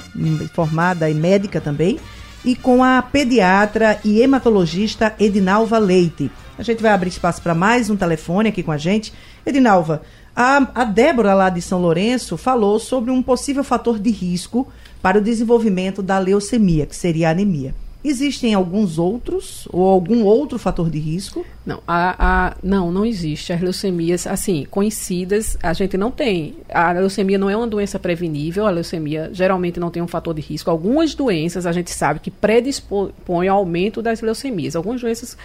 formada 0.53 1.09
e 1.09 1.15
médica 1.15 1.61
também, 1.61 1.99
e 2.45 2.55
com 2.57 2.83
a 2.83 3.03
pediatra 3.03 4.01
e 4.05 4.21
hematologista 4.21 5.15
Edinalva 5.19 5.79
Leite. 5.79 6.31
A 6.59 6.63
gente 6.63 6.83
vai 6.83 6.93
abrir 6.93 7.09
espaço 7.09 7.41
para 7.41 7.55
mais 7.55 7.89
um 7.91 7.97
telefone 7.97 8.49
aqui 8.49 8.63
com 8.63 8.73
a 8.73 8.79
gente. 8.79 9.13
Edinalva, 9.45 10.03
a, 10.35 10.57
a 10.75 10.85
Débora 10.85 11.35
lá 11.35 11.49
de 11.49 11.61
São 11.61 11.81
Lourenço 11.81 12.37
falou 12.37 12.79
sobre 12.79 13.11
um 13.11 13.23
possível 13.23 13.65
fator 13.65 13.99
de 13.99 14.11
risco 14.11 14.69
para 15.03 15.19
o 15.19 15.23
desenvolvimento 15.23 16.03
da 16.03 16.19
leucemia, 16.19 16.87
que 16.87 16.97
seria 16.97 17.29
a 17.29 17.33
anemia. 17.33 17.75
Existem 18.03 18.55
alguns 18.55 18.99
outros 18.99 19.69
ou 19.71 19.87
algum 19.87 20.25
outro 20.25 20.59
fator 20.59 20.89
de 20.89 20.99
risco? 20.99 21.45
Não, 21.67 21.83
a, 21.87 22.17
a, 22.49 22.57
não, 22.63 22.91
não 22.91 23.05
existe. 23.05 23.53
As 23.53 23.61
leucemias, 23.61 24.27
assim, 24.27 24.67
conhecidas, 24.71 25.59
a 25.63 25.75
gente 25.75 25.99
não 25.99 26.11
tem. 26.11 26.57
A 26.71 26.93
leucemia 26.93 27.37
não 27.37 27.51
é 27.51 27.57
uma 27.57 27.67
doença 27.67 27.99
prevenível, 27.99 28.67
a 28.67 28.71
leucemia 28.71 29.29
geralmente 29.35 29.79
não 29.79 29.91
tem 29.91 30.03
um 30.03 30.09
fator 30.09 30.33
de 30.33 30.41
risco. 30.41 30.71
Algumas 30.71 31.15
doenças 31.15 31.67
a 31.67 31.73
gente 31.73 31.91
sabe 31.91 32.21
que 32.21 32.31
predispõem 32.31 33.49
ao 33.49 33.59
aumento 33.59 34.01
das 34.01 34.23
leucemias. 34.23 34.75
Algumas 34.75 35.03
doenças, 35.03 35.37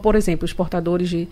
por 0.00 0.14
exemplo, 0.14 0.44
os 0.44 0.52
portadores 0.52 1.08
de 1.08 1.28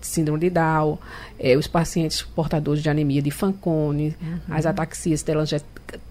síndrome 0.00 0.40
de 0.40 0.50
Down, 0.50 0.98
é, 1.40 1.56
os 1.56 1.66
pacientes 1.66 2.20
portadores 2.22 2.82
de 2.82 2.90
anemia 2.90 3.22
de 3.22 3.30
Fanconi, 3.30 4.14
uhum. 4.20 4.38
as 4.50 4.66
ataxias 4.66 5.22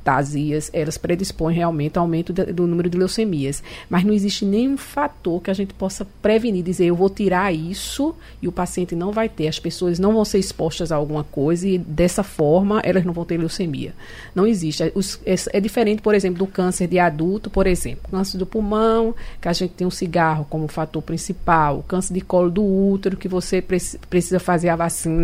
metastasias, 0.09 0.69
elas 0.73 0.97
predispõem 0.97 1.55
realmente 1.55 1.97
ao 1.97 2.03
aumento 2.03 2.33
de, 2.33 2.45
do 2.45 2.65
número 2.65 2.89
de 2.89 2.97
leucemias. 2.97 3.63
Mas 3.89 4.03
não 4.03 4.13
existe 4.13 4.45
nenhum 4.45 4.77
fator 4.77 5.41
que 5.41 5.51
a 5.51 5.53
gente 5.53 5.73
possa 5.73 6.05
prevenir, 6.21 6.63
dizer 6.63 6.85
eu 6.85 6.95
vou 6.95 7.09
tirar 7.09 7.53
isso 7.53 8.15
e 8.41 8.47
o 8.47 8.51
paciente 8.51 8.95
não 8.95 9.11
vai 9.11 9.29
ter. 9.29 9.47
As 9.47 9.59
pessoas 9.59 9.99
não 9.99 10.13
vão 10.13 10.25
ser 10.25 10.39
expostas 10.39 10.91
a 10.91 10.95
alguma 10.95 11.23
coisa 11.23 11.67
e 11.67 11.77
dessa 11.77 12.23
forma 12.23 12.81
elas 12.83 13.05
não 13.05 13.13
vão 13.13 13.25
ter 13.25 13.37
leucemia. 13.37 13.93
Não 14.33 14.47
existe. 14.47 14.83
É, 14.83 14.91
os, 14.95 15.19
é, 15.25 15.35
é 15.53 15.59
diferente, 15.59 16.01
por 16.01 16.15
exemplo, 16.15 16.39
do 16.39 16.47
câncer 16.47 16.87
de 16.87 16.99
adulto, 16.99 17.49
por 17.49 17.67
exemplo. 17.67 18.09
Câncer 18.09 18.37
do 18.37 18.45
pulmão, 18.45 19.13
que 19.41 19.47
a 19.47 19.53
gente 19.53 19.71
tem 19.71 19.85
um 19.85 19.91
cigarro 19.91 20.45
como 20.49 20.67
fator 20.67 21.01
principal. 21.01 21.83
Câncer 21.87 22.13
de 22.13 22.21
colo 22.21 22.49
do 22.49 22.63
útero, 22.63 23.17
que 23.17 23.27
você 23.27 23.61
preci, 23.61 23.97
precisa 24.09 24.39
fazer 24.39 24.69
a 24.69 24.75
vacina 24.75 25.18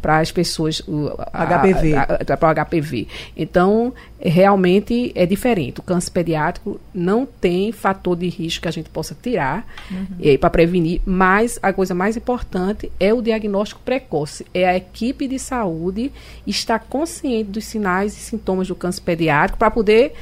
para 0.00 0.18
as 0.18 0.30
pessoas. 0.30 0.80
O, 0.80 1.08
HPV. 1.08 1.94
Para 2.38 2.62
o 2.62 2.64
HPV. 2.64 3.08
Então, 3.36 3.92
realmente 4.20 5.12
é 5.14 5.24
diferente. 5.26 5.80
O 5.80 5.82
câncer 5.82 6.10
pediátrico 6.10 6.80
não 6.92 7.26
tem 7.26 7.72
fator 7.72 8.16
de 8.16 8.28
risco 8.28 8.62
que 8.62 8.68
a 8.68 8.72
gente 8.72 8.90
possa 8.90 9.16
tirar 9.20 9.66
uhum. 9.90 10.38
Para 10.38 10.50
prevenir, 10.50 11.00
mas 11.04 11.58
a 11.62 11.72
coisa 11.72 11.94
mais 11.94 12.16
importante 12.16 12.90
é 12.98 13.12
o 13.12 13.22
diagnóstico 13.22 13.80
precoce. 13.84 14.46
É 14.52 14.68
a 14.68 14.76
equipe 14.76 15.26
de 15.26 15.38
saúde 15.38 16.12
estar 16.46 16.78
consciente 16.78 17.50
dos 17.50 17.64
sinais 17.64 18.12
e 18.12 18.16
sintomas 18.16 18.68
do 18.68 18.74
câncer 18.74 19.02
pediátrico 19.02 19.58
para 19.58 19.70
poder 19.70 20.14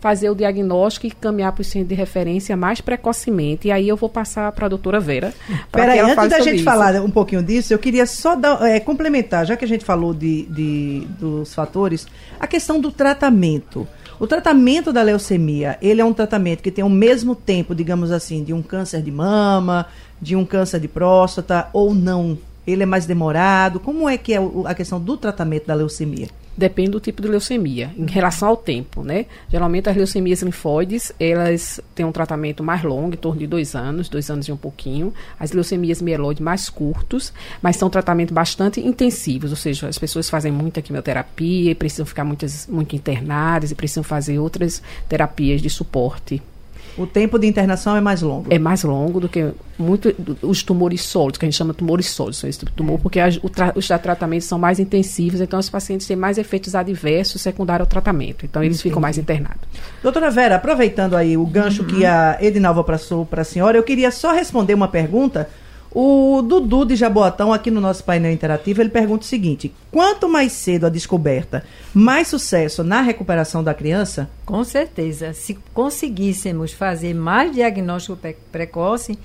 fazer 0.00 0.30
o 0.30 0.34
diagnóstico 0.34 1.06
e 1.06 1.10
caminhar 1.10 1.52
para 1.52 1.60
o 1.60 1.64
centro 1.64 1.88
de 1.88 1.94
referência 1.94 2.56
mais 2.56 2.80
precocemente. 2.80 3.68
E 3.68 3.72
aí 3.72 3.86
eu 3.86 3.96
vou 3.96 4.08
passar 4.08 4.50
para 4.52 4.66
a 4.66 4.68
doutora 4.68 4.98
Vera. 4.98 5.32
Peraí, 5.70 6.00
antes 6.00 6.28
da 6.28 6.40
gente 6.40 6.56
isso. 6.56 6.64
falar 6.64 6.94
um 7.02 7.10
pouquinho 7.10 7.42
disso, 7.42 7.72
eu 7.72 7.78
queria 7.78 8.06
só 8.06 8.34
dar, 8.34 8.62
é, 8.62 8.80
complementar, 8.80 9.44
já 9.46 9.56
que 9.56 9.64
a 9.64 9.68
gente 9.68 9.84
falou 9.84 10.14
de, 10.14 10.46
de, 10.46 11.06
dos 11.18 11.54
fatores, 11.54 12.06
a 12.40 12.46
questão 12.46 12.80
do 12.80 12.90
tratamento. 12.90 13.86
O 14.18 14.26
tratamento 14.26 14.92
da 14.92 15.02
leucemia, 15.02 15.78
ele 15.80 16.00
é 16.00 16.04
um 16.04 16.12
tratamento 16.12 16.62
que 16.62 16.70
tem 16.70 16.84
o 16.84 16.90
mesmo 16.90 17.34
tempo, 17.34 17.74
digamos 17.74 18.10
assim, 18.10 18.44
de 18.44 18.52
um 18.52 18.60
câncer 18.60 19.02
de 19.02 19.10
mama, 19.10 19.86
de 20.20 20.36
um 20.36 20.44
câncer 20.44 20.80
de 20.80 20.88
próstata 20.88 21.68
ou 21.72 21.94
não? 21.94 22.38
Ele 22.66 22.82
é 22.82 22.86
mais 22.86 23.06
demorado? 23.06 23.80
Como 23.80 24.08
é 24.08 24.18
que 24.18 24.34
é 24.34 24.38
a 24.66 24.74
questão 24.74 25.00
do 25.00 25.16
tratamento 25.16 25.66
da 25.66 25.74
leucemia? 25.74 26.28
Depende 26.60 26.90
do 26.90 27.00
tipo 27.00 27.22
de 27.22 27.28
leucemia, 27.28 27.90
em 27.96 28.06
relação 28.06 28.48
ao 28.50 28.56
tempo, 28.56 29.02
né? 29.02 29.24
Geralmente 29.48 29.88
as 29.88 29.96
leucemias 29.96 30.42
linfóides, 30.42 31.10
elas 31.18 31.80
têm 31.94 32.04
um 32.04 32.12
tratamento 32.12 32.62
mais 32.62 32.82
longo, 32.82 33.14
em 33.14 33.16
torno 33.16 33.40
de 33.40 33.46
dois 33.46 33.74
anos, 33.74 34.08
dois 34.08 34.30
anos 34.30 34.46
e 34.46 34.52
um 34.52 34.56
pouquinho. 34.56 35.12
As 35.38 35.52
leucemias 35.52 36.02
mieloides 36.02 36.42
mais 36.42 36.68
curtos, 36.68 37.32
mas 37.62 37.76
são 37.76 37.88
tratamentos 37.88 38.34
bastante 38.34 38.80
intensivos, 38.80 39.50
ou 39.50 39.56
seja, 39.56 39.88
as 39.88 39.98
pessoas 39.98 40.28
fazem 40.28 40.52
muita 40.52 40.82
quimioterapia 40.82 41.70
e 41.70 41.74
precisam 41.74 42.04
ficar 42.04 42.24
muitas, 42.24 42.66
muito 42.66 42.94
internadas 42.94 43.70
e 43.70 43.74
precisam 43.74 44.04
fazer 44.04 44.38
outras 44.38 44.82
terapias 45.08 45.62
de 45.62 45.70
suporte 45.70 46.42
o 46.96 47.06
tempo 47.06 47.38
de 47.38 47.46
internação 47.46 47.96
é 47.96 48.00
mais 48.00 48.22
longo. 48.22 48.46
É 48.52 48.58
mais 48.58 48.82
longo 48.82 49.20
do 49.20 49.28
que 49.28 49.52
muito 49.78 50.14
os 50.42 50.62
tumores 50.62 51.02
sólidos, 51.02 51.38
que 51.38 51.44
a 51.44 51.48
gente 51.48 51.56
chama 51.56 51.72
tumores 51.72 52.06
sólidos, 52.06 52.38
são 52.38 52.48
esse 52.48 52.58
tipo 52.58 52.70
de 52.70 52.76
tumor, 52.76 52.98
porque 52.98 53.18
as, 53.18 53.38
tra, 53.52 53.72
os 53.74 53.86
tratamentos 53.86 54.46
são 54.46 54.58
mais 54.58 54.78
intensivos, 54.78 55.40
então 55.40 55.58
os 55.58 55.70
pacientes 55.70 56.06
têm 56.06 56.16
mais 56.16 56.38
efeitos 56.38 56.74
adversos 56.74 57.40
secundários 57.40 57.86
ao 57.86 57.90
tratamento. 57.90 58.44
Então 58.44 58.62
eles 58.62 58.76
Entendi. 58.76 58.90
ficam 58.90 59.00
mais 59.00 59.16
internados. 59.18 59.60
Doutora 60.02 60.30
Vera, 60.30 60.56
aproveitando 60.56 61.16
aí 61.16 61.36
o 61.36 61.46
gancho 61.46 61.82
uhum. 61.82 61.88
que 61.88 62.04
a 62.04 62.38
Edinalva 62.40 62.84
passou 62.84 63.24
para 63.24 63.42
a 63.42 63.44
senhora, 63.44 63.76
eu 63.78 63.82
queria 63.82 64.10
só 64.10 64.32
responder 64.32 64.74
uma 64.74 64.88
pergunta 64.88 65.48
o 65.92 66.40
Dudu 66.42 66.84
de 66.84 66.94
Jaboatão, 66.94 67.52
aqui 67.52 67.68
no 67.70 67.80
nosso 67.80 68.04
painel 68.04 68.30
interativo, 68.30 68.80
ele 68.80 68.90
pergunta 68.90 69.24
o 69.24 69.28
seguinte: 69.28 69.74
quanto 69.90 70.28
mais 70.28 70.52
cedo 70.52 70.86
a 70.86 70.88
descoberta, 70.88 71.64
mais 71.92 72.28
sucesso 72.28 72.84
na 72.84 73.00
recuperação 73.00 73.64
da 73.64 73.74
criança? 73.74 74.30
Com 74.46 74.62
certeza. 74.62 75.32
Se 75.32 75.58
conseguíssemos 75.74 76.72
fazer 76.72 77.12
mais 77.12 77.52
diagnóstico 77.52 78.16
precoce 78.52 79.18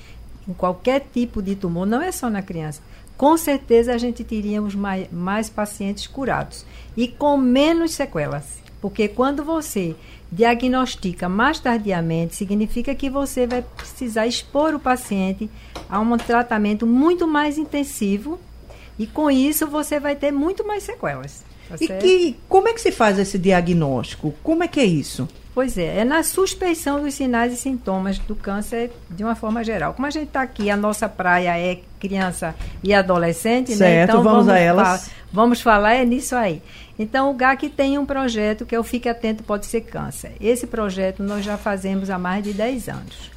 em 0.47 0.53
qualquer 0.53 1.05
tipo 1.13 1.41
de 1.41 1.55
tumor, 1.55 1.85
não 1.85 2.01
é 2.01 2.11
só 2.11 2.29
na 2.29 2.41
criança, 2.41 2.81
com 3.15 3.37
certeza 3.37 3.93
a 3.93 3.97
gente 3.97 4.23
teríamos 4.23 4.73
mais, 4.73 5.11
mais 5.11 5.49
pacientes 5.49 6.07
curados 6.07 6.65
e 6.97 7.07
com 7.07 7.37
menos 7.37 7.91
sequelas. 7.91 8.65
Porque 8.81 9.07
quando 9.07 9.43
você 9.43 9.95
diagnostica 10.35 11.29
mais 11.29 11.59
tardiamente, 11.59 12.35
significa 12.35 12.93
que 12.93 13.09
você 13.09 13.47
vai 13.47 13.61
precisar 13.61 14.27
expor 14.27 14.75
o 14.75 14.79
paciente 14.79 15.49
a 15.89 15.99
um 15.99 16.17
tratamento 16.17 16.85
muito 16.85 17.25
mais 17.25 17.57
intensivo 17.57 18.37
e 18.99 19.07
com 19.07 19.31
isso 19.31 19.65
você 19.65 19.99
vai 19.99 20.15
ter 20.15 20.31
muito 20.31 20.67
mais 20.67 20.83
sequelas. 20.83 21.43
Tá 21.69 21.75
e 21.79 21.87
que, 21.87 22.35
como 22.49 22.67
é 22.67 22.73
que 22.73 22.81
se 22.81 22.91
faz 22.91 23.17
esse 23.17 23.39
diagnóstico? 23.39 24.33
Como 24.43 24.63
é 24.63 24.67
que 24.67 24.79
é 24.79 24.85
isso? 24.85 25.27
Pois 25.55 25.77
é, 25.77 25.99
é 25.99 26.03
na 26.03 26.21
suspeição 26.21 27.01
dos 27.01 27.13
sinais 27.13 27.53
e 27.53 27.55
sintomas 27.55 28.19
do 28.19 28.35
câncer 28.35 28.91
de 29.09 29.23
uma 29.23 29.35
forma 29.35 29.63
geral. 29.63 29.93
Como 29.93 30.05
a 30.05 30.09
gente 30.09 30.27
está 30.27 30.41
aqui, 30.41 30.69
a 30.69 30.75
nossa 30.75 31.07
praia 31.07 31.57
é 31.57 31.79
criança 31.97 32.53
e 32.83 32.93
adolescente, 32.93 33.71
né? 33.71 33.77
certo, 33.77 33.95
né? 33.95 34.03
Então 34.03 34.21
vamos, 34.21 34.47
vamos 34.47 34.49
a 34.49 34.59
elas. 34.59 34.85
Falar, 34.85 35.01
vamos 35.31 35.61
falar 35.61 35.93
é 35.93 36.03
nisso 36.03 36.35
aí. 36.35 36.61
Então 36.99 37.31
o 37.31 37.33
GAC 37.33 37.69
tem 37.69 37.97
um 37.97 38.05
projeto 38.05 38.65
que 38.65 38.75
é 38.75 38.79
o 38.79 38.83
Fique 38.83 39.07
Atento 39.07 39.43
Pode 39.43 39.65
Ser 39.65 39.79
Câncer. 39.79 40.33
Esse 40.41 40.67
projeto 40.67 41.23
nós 41.23 41.45
já 41.45 41.57
fazemos 41.57 42.09
há 42.09 42.19
mais 42.19 42.43
de 42.43 42.51
10 42.51 42.89
anos. 42.89 43.31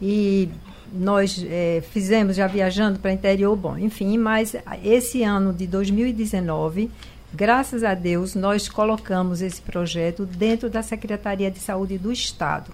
E 0.00 0.48
nós 0.92 1.44
é, 1.50 1.82
fizemos 1.90 2.36
já 2.36 2.46
viajando 2.46 3.00
para 3.00 3.10
o 3.10 3.14
interior, 3.14 3.56
bom, 3.56 3.76
enfim, 3.76 4.16
mas 4.16 4.54
esse 4.84 5.24
ano 5.24 5.52
de 5.52 5.66
2019 5.66 6.88
Graças 7.34 7.82
a 7.82 7.94
Deus, 7.94 8.36
nós 8.36 8.68
colocamos 8.68 9.42
esse 9.42 9.60
projeto 9.60 10.24
dentro 10.24 10.70
da 10.70 10.84
Secretaria 10.84 11.50
de 11.50 11.58
Saúde 11.58 11.98
do 11.98 12.12
Estado. 12.12 12.70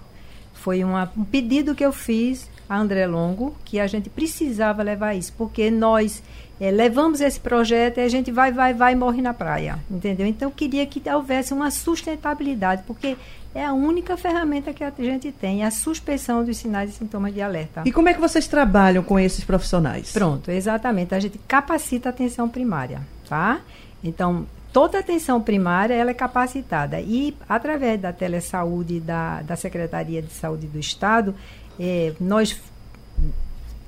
Foi 0.53 0.83
uma, 0.83 1.11
um 1.17 1.23
pedido 1.23 1.73
que 1.73 1.83
eu 1.83 1.91
fiz 1.91 2.47
a 2.69 2.77
André 2.77 3.07
Longo, 3.07 3.55
que 3.65 3.79
a 3.79 3.87
gente 3.87 4.07
precisava 4.07 4.83
levar 4.83 5.15
isso, 5.15 5.33
porque 5.35 5.71
nós 5.71 6.21
é, 6.59 6.69
levamos 6.69 7.21
esse 7.21 7.39
projeto 7.39 7.97
e 7.97 8.01
a 8.01 8.07
gente 8.07 8.31
vai, 8.31 8.51
vai, 8.51 8.71
vai 8.71 8.93
e 8.93 8.95
morre 8.95 9.19
na 9.19 9.33
praia, 9.33 9.79
entendeu? 9.89 10.27
Então, 10.27 10.49
eu 10.49 10.53
queria 10.53 10.85
que 10.85 11.01
houvesse 11.09 11.55
uma 11.55 11.71
sustentabilidade, 11.71 12.83
porque 12.85 13.17
é 13.55 13.65
a 13.65 13.73
única 13.73 14.15
ferramenta 14.15 14.71
que 14.71 14.83
a 14.83 14.93
gente 14.95 15.31
tem, 15.31 15.63
a 15.65 15.71
suspensão 15.71 16.45
dos 16.45 16.57
sinais 16.57 16.91
e 16.91 16.93
sintomas 16.93 17.33
de 17.33 17.41
alerta. 17.41 17.81
E 17.83 17.91
como 17.91 18.09
é 18.09 18.13
que 18.13 18.21
vocês 18.21 18.47
trabalham 18.47 19.03
com 19.03 19.19
esses 19.19 19.43
profissionais? 19.43 20.11
Pronto, 20.11 20.51
exatamente. 20.51 21.15
A 21.15 21.19
gente 21.19 21.39
capacita 21.47 22.09
a 22.09 22.11
atenção 22.11 22.47
primária, 22.47 23.01
tá? 23.27 23.59
Então, 24.03 24.45
toda 24.73 24.97
a 24.97 25.01
atenção 25.01 25.41
primária 25.41 25.93
ela 25.93 26.11
é 26.11 26.13
capacitada. 26.13 26.99
E, 26.99 27.35
através 27.47 27.99
da 27.99 28.11
telesaúde 28.11 28.99
da, 28.99 29.41
da 29.41 29.55
Secretaria 29.55 30.21
de 30.21 30.31
Saúde 30.31 30.67
do 30.67 30.79
Estado, 30.79 31.35
é, 31.79 32.13
nós 32.19 32.59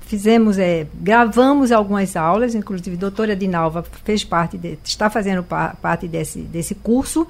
fizemos, 0.02 0.58
é, 0.58 0.86
gravamos 0.94 1.72
algumas 1.72 2.14
aulas, 2.16 2.54
inclusive 2.54 2.96
a 2.96 3.00
doutora 3.00 3.34
Dinalva 3.34 3.82
fez 4.04 4.22
parte, 4.22 4.58
de, 4.58 4.78
está 4.84 5.08
fazendo 5.08 5.42
pa, 5.42 5.74
parte 5.80 6.06
desse, 6.06 6.40
desse 6.40 6.74
curso, 6.74 7.26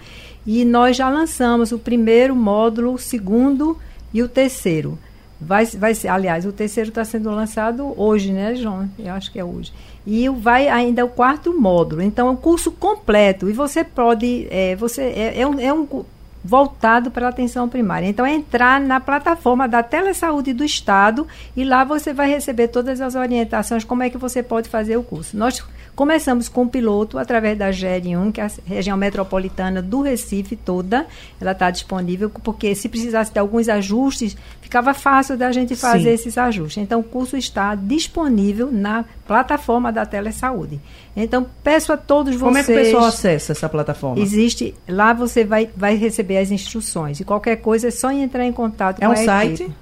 e 0.46 0.64
nós 0.64 0.96
já 0.96 1.08
lançamos 1.08 1.72
o 1.72 1.78
primeiro 1.78 2.34
módulo, 2.34 2.94
o 2.94 2.98
segundo 2.98 3.78
e 4.12 4.22
o 4.22 4.28
terceiro. 4.28 4.98
Vai, 5.40 5.66
vai 5.66 5.94
ser, 5.94 6.08
aliás, 6.08 6.46
o 6.46 6.52
terceiro 6.52 6.88
está 6.88 7.04
sendo 7.04 7.30
lançado 7.30 7.92
hoje, 8.00 8.32
né, 8.32 8.54
João? 8.54 8.88
Eu 8.98 9.12
acho 9.12 9.30
que 9.30 9.38
é 9.38 9.44
hoje. 9.44 9.72
E 10.06 10.28
vai 10.28 10.68
ainda 10.68 11.04
o 11.04 11.08
quarto 11.08 11.58
módulo. 11.58 12.02
Então, 12.02 12.28
é 12.28 12.30
um 12.30 12.36
curso 12.36 12.70
completo. 12.70 13.48
E 13.48 13.52
você 13.52 13.82
pode. 13.82 14.46
É, 14.50 14.76
você, 14.76 15.02
é, 15.02 15.40
é, 15.40 15.46
um, 15.46 15.58
é 15.58 15.72
um 15.72 16.04
voltado 16.44 17.10
para 17.10 17.26
a 17.26 17.30
atenção 17.30 17.68
primária. 17.68 18.06
Então, 18.06 18.26
é 18.26 18.34
entrar 18.34 18.78
na 18.80 19.00
plataforma 19.00 19.66
da 19.66 19.82
Telesaúde 19.82 20.52
do 20.52 20.62
Estado 20.62 21.26
e 21.56 21.64
lá 21.64 21.84
você 21.84 22.12
vai 22.12 22.28
receber 22.28 22.68
todas 22.68 23.00
as 23.00 23.14
orientações, 23.14 23.82
como 23.82 24.02
é 24.02 24.10
que 24.10 24.18
você 24.18 24.42
pode 24.42 24.68
fazer 24.68 24.98
o 24.98 25.02
curso. 25.02 25.36
Nós 25.36 25.64
Começamos 25.94 26.48
com 26.48 26.62
o 26.62 26.68
piloto 26.68 27.18
através 27.18 27.56
da 27.56 27.70
GER1, 27.70 28.32
que 28.32 28.40
é 28.40 28.44
a 28.44 28.50
região 28.66 28.96
metropolitana 28.96 29.80
do 29.80 30.02
Recife 30.02 30.56
toda. 30.56 31.06
Ela 31.40 31.52
está 31.52 31.70
disponível, 31.70 32.28
porque 32.28 32.74
se 32.74 32.88
precisasse 32.88 33.32
de 33.32 33.38
alguns 33.38 33.68
ajustes, 33.68 34.36
ficava 34.60 34.92
fácil 34.92 35.36
da 35.36 35.52
gente 35.52 35.76
fazer 35.76 36.08
Sim. 36.08 36.14
esses 36.14 36.38
ajustes. 36.38 36.82
Então, 36.82 36.98
o 36.98 37.04
curso 37.04 37.36
está 37.36 37.76
disponível 37.76 38.72
na 38.72 39.04
plataforma 39.24 39.92
da 39.92 40.04
Telesaúde. 40.04 40.80
Então, 41.16 41.46
peço 41.62 41.92
a 41.92 41.96
todos 41.96 42.34
vocês... 42.34 42.42
Como 42.42 42.58
é 42.58 42.64
que 42.64 42.72
o 42.72 42.74
pessoal 42.74 43.04
acessa 43.04 43.52
essa 43.52 43.68
plataforma? 43.68 44.20
Existe, 44.20 44.74
lá 44.88 45.12
você 45.12 45.44
vai, 45.44 45.70
vai 45.76 45.94
receber 45.94 46.38
as 46.38 46.50
instruções. 46.50 47.20
E 47.20 47.24
qualquer 47.24 47.56
coisa 47.56 47.86
é 47.86 47.90
só 47.92 48.10
entrar 48.10 48.44
em 48.44 48.52
contato 48.52 49.00
é 49.00 49.06
com 49.06 49.12
um 49.12 49.12
a 49.12 49.16
site? 49.16 49.62
Equipe. 49.62 49.76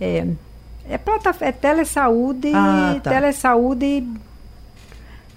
É, 0.00 0.24
é, 0.88 0.96
plataforma, 0.98 1.48
é 1.48 1.52
telesaúde, 1.52 2.52
ah, 2.54 3.00
tá. 3.02 3.10
telesaúde 3.10 4.06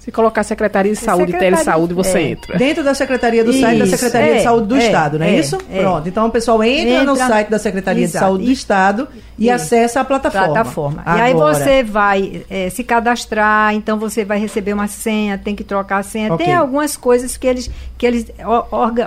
Se 0.04 0.12
colocar 0.12 0.42
Secretaria 0.42 0.92
de 0.92 0.98
Saúde 0.98 1.24
e 1.24 1.26
Secretaria- 1.28 1.58
Telesaúde, 1.58 1.94
você 1.94 2.18
é. 2.18 2.22
entra. 2.32 2.58
Dentro 2.58 2.84
da 2.84 2.94
Secretaria 2.96 3.44
do 3.44 3.54
site 3.54 3.78
da 3.78 3.86
Isso, 3.86 3.98
Secretaria 3.98 4.34
de 4.34 4.40
é, 4.40 4.44
Saúde 4.44 4.66
do 4.68 4.76
é, 4.76 4.80
Estado, 4.80 5.20
não 5.20 5.26
é, 5.28 5.30
é, 5.36 5.40
isso? 5.40 5.58
é. 5.72 5.80
Pronto. 5.80 6.10
Então 6.10 6.26
o 6.26 6.32
pessoal 6.32 6.64
entra, 6.64 7.04
no 7.04 7.12
Entra- 7.14 7.28
site 7.28 7.50
da 7.50 7.60
Secretaria 7.60 8.04
Exato. 8.04 8.18
de 8.26 8.28
Saúde 8.28 8.44
do 8.46 8.50
E- 8.50 8.54
Estado 8.54 9.08
e, 9.38 9.46
e- 9.46 9.50
acessa 9.52 10.02
a 10.02 10.04
plataforma. 10.04 10.48
plataforma. 10.54 11.04
E 11.06 11.22
aí 11.22 11.34
você 11.36 11.84
vai 11.84 12.42
eh, 12.50 12.70
se 12.72 12.84
cadastrar, 12.84 13.76
então 13.76 14.00
você 14.00 14.26
vai 14.26 14.40
receber 14.40 14.74
uma 14.74 14.88
senha, 14.88 15.38
tem 15.38 15.56
que 15.56 15.64
trocar 15.64 15.98
a 16.00 16.04
senha. 16.04 16.34
Ok. 16.34 16.46
Tem 16.48 16.56
algumas 16.56 16.98
coisas 16.98 17.38
que 17.38 17.46
eles, 17.46 17.70
que 17.96 18.04
eles 18.08 18.26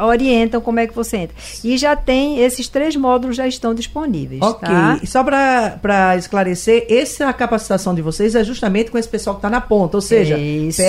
orientam 0.00 0.60
como 0.60 0.80
é 0.80 0.86
que 0.86 0.94
você 0.94 1.16
entra. 1.18 1.36
E 1.62 1.76
já 1.76 1.96
tem, 1.96 2.38
esses 2.38 2.68
três 2.68 2.94
módulos 2.96 3.36
já 3.36 3.46
estão 3.46 3.74
disponíveis. 3.74 4.40
Ok. 4.42 4.68
Tá? 4.68 4.98
E 5.02 5.06
só 5.08 5.22
para 5.24 6.16
esclarecer, 6.16 6.86
essa 6.88 7.32
capacitação 7.32 7.94
de 7.94 8.02
vocês 8.02 8.34
é 8.34 8.44
justamente 8.44 8.90
com 8.90 8.98
esse 8.98 9.08
pessoal 9.08 9.34
que 9.36 9.38
está 9.40 9.50
na 9.50 9.60
ponta, 9.60 9.96
ou 9.96 10.00
seja, 10.00 10.36
Isso. 10.38 10.83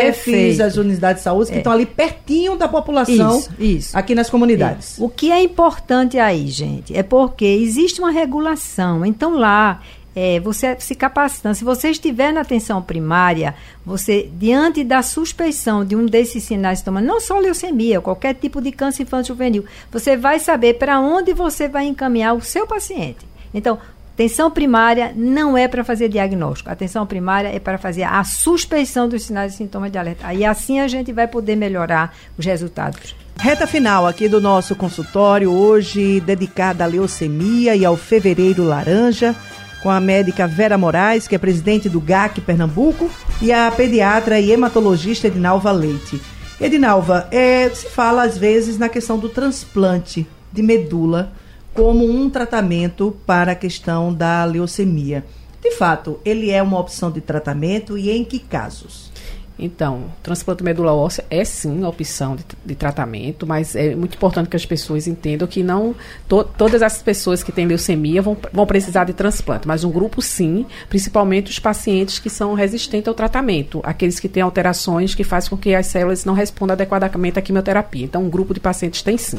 Perfeito. 0.00 0.62
as 0.62 0.76
unidades 0.76 1.20
de 1.20 1.24
saúde 1.24 1.50
que 1.50 1.56
É. 1.56 1.58
estão 1.58 1.72
ali 1.72 1.86
pertinho 1.86 2.56
da 2.56 2.68
população 2.68 3.38
Isso, 3.38 3.50
isso. 3.58 3.96
aqui 3.98 4.14
nas 4.14 4.28
comunidades. 4.30 4.96
O 4.98 5.08
que 5.08 5.30
é 5.30 5.42
importante 5.42 6.18
aí, 6.18 6.46
gente, 6.48 6.96
é 6.96 7.02
porque 7.02 7.44
existe 7.44 8.00
uma 8.00 8.10
regulação. 8.10 9.04
Então 9.04 9.36
lá, 9.36 9.80
é, 10.16 10.38
você 10.38 10.76
se 10.78 10.94
capacitando, 10.94 11.54
se 11.56 11.64
você 11.64 11.90
estiver 11.90 12.32
na 12.32 12.42
atenção 12.42 12.80
primária, 12.80 13.54
você, 13.84 14.28
diante 14.34 14.84
da 14.84 15.02
suspeição 15.02 15.84
de 15.84 15.96
um 15.96 16.06
desses 16.06 16.44
sinais 16.44 16.82
de 16.82 16.90
não 16.90 17.20
só 17.20 17.38
leucemia, 17.38 18.00
qualquer 18.00 18.34
tipo 18.34 18.60
de 18.60 18.70
câncer 18.70 19.02
infantil 19.02 19.34
juvenil, 19.34 19.64
você 19.90 20.16
vai 20.16 20.38
saber 20.38 20.74
para 20.74 21.00
onde 21.00 21.32
você 21.32 21.66
vai 21.66 21.86
encaminhar 21.86 22.34
o 22.34 22.40
seu 22.40 22.66
paciente. 22.66 23.26
Então, 23.52 23.78
atenção 24.14 24.50
primária 24.50 25.12
não 25.14 25.58
é 25.58 25.66
para 25.66 25.84
fazer 25.84 26.08
diagnóstico. 26.08 26.70
Atenção 26.70 27.04
primária 27.04 27.48
é 27.48 27.58
para 27.58 27.76
fazer 27.76 28.04
a 28.04 28.22
suspeição 28.24 29.08
dos 29.08 29.24
sinais 29.24 29.54
e 29.54 29.56
sintomas 29.56 29.90
de 29.90 29.98
alerta. 29.98 30.26
Aí 30.26 30.44
assim 30.44 30.80
a 30.80 30.88
gente 30.88 31.12
vai 31.12 31.26
poder 31.26 31.56
melhorar 31.56 32.14
os 32.38 32.46
resultados. 32.46 33.14
Reta 33.36 33.66
final 33.66 34.06
aqui 34.06 34.28
do 34.28 34.40
nosso 34.40 34.76
consultório, 34.76 35.50
hoje 35.50 36.20
dedicada 36.20 36.84
à 36.84 36.86
leucemia 36.86 37.74
e 37.74 37.84
ao 37.84 37.96
fevereiro 37.96 38.62
laranja, 38.62 39.34
com 39.82 39.90
a 39.90 40.00
médica 40.00 40.46
Vera 40.46 40.78
Moraes, 40.78 41.26
que 41.26 41.34
é 41.34 41.38
presidente 41.38 41.88
do 41.88 42.00
GAC 42.00 42.40
Pernambuco, 42.40 43.10
e 43.42 43.52
a 43.52 43.70
pediatra 43.70 44.38
e 44.38 44.52
hematologista 44.52 45.26
Edinalva 45.26 45.72
Leite. 45.72 46.22
Edinalva, 46.60 47.26
é, 47.32 47.68
se 47.68 47.90
fala 47.90 48.22
às 48.22 48.38
vezes 48.38 48.78
na 48.78 48.88
questão 48.88 49.18
do 49.18 49.28
transplante 49.28 50.26
de 50.52 50.62
medula 50.62 51.32
como 51.74 52.08
um 52.08 52.30
tratamento 52.30 53.14
para 53.26 53.52
a 53.52 53.56
questão 53.56 54.14
da 54.14 54.44
leucemia. 54.44 55.24
De 55.60 55.72
fato, 55.72 56.20
ele 56.24 56.50
é 56.50 56.62
uma 56.62 56.78
opção 56.78 57.10
de 57.10 57.20
tratamento 57.20 57.98
e 57.98 58.10
em 58.10 58.24
que 58.24 58.38
casos? 58.38 59.12
Então, 59.56 60.06
transplante 60.20 60.64
medula 60.64 60.92
óssea 60.92 61.24
é 61.30 61.44
sim 61.44 61.78
uma 61.78 61.88
opção 61.88 62.34
de, 62.34 62.44
de 62.66 62.74
tratamento, 62.74 63.46
mas 63.46 63.76
é 63.76 63.94
muito 63.94 64.16
importante 64.16 64.48
que 64.48 64.56
as 64.56 64.66
pessoas 64.66 65.06
entendam 65.06 65.46
que 65.46 65.62
não 65.62 65.94
to- 66.28 66.42
todas 66.42 66.82
as 66.82 67.00
pessoas 67.00 67.42
que 67.42 67.52
têm 67.52 67.64
leucemia 67.64 68.20
vão, 68.20 68.36
vão 68.52 68.66
precisar 68.66 69.04
de 69.04 69.12
transplante, 69.12 69.68
mas 69.68 69.84
um 69.84 69.92
grupo 69.92 70.20
sim, 70.20 70.66
principalmente 70.88 71.52
os 71.52 71.60
pacientes 71.60 72.18
que 72.18 72.28
são 72.28 72.54
resistentes 72.54 73.06
ao 73.06 73.14
tratamento, 73.14 73.80
aqueles 73.84 74.18
que 74.18 74.28
têm 74.28 74.42
alterações 74.42 75.14
que 75.14 75.22
fazem 75.22 75.50
com 75.50 75.56
que 75.56 75.72
as 75.72 75.86
células 75.86 76.24
não 76.24 76.34
respondam 76.34 76.74
adequadamente 76.74 77.38
à 77.38 77.42
quimioterapia. 77.42 78.04
Então, 78.04 78.24
um 78.24 78.30
grupo 78.30 78.54
de 78.54 78.60
pacientes 78.60 79.02
tem 79.02 79.16
sim. 79.16 79.38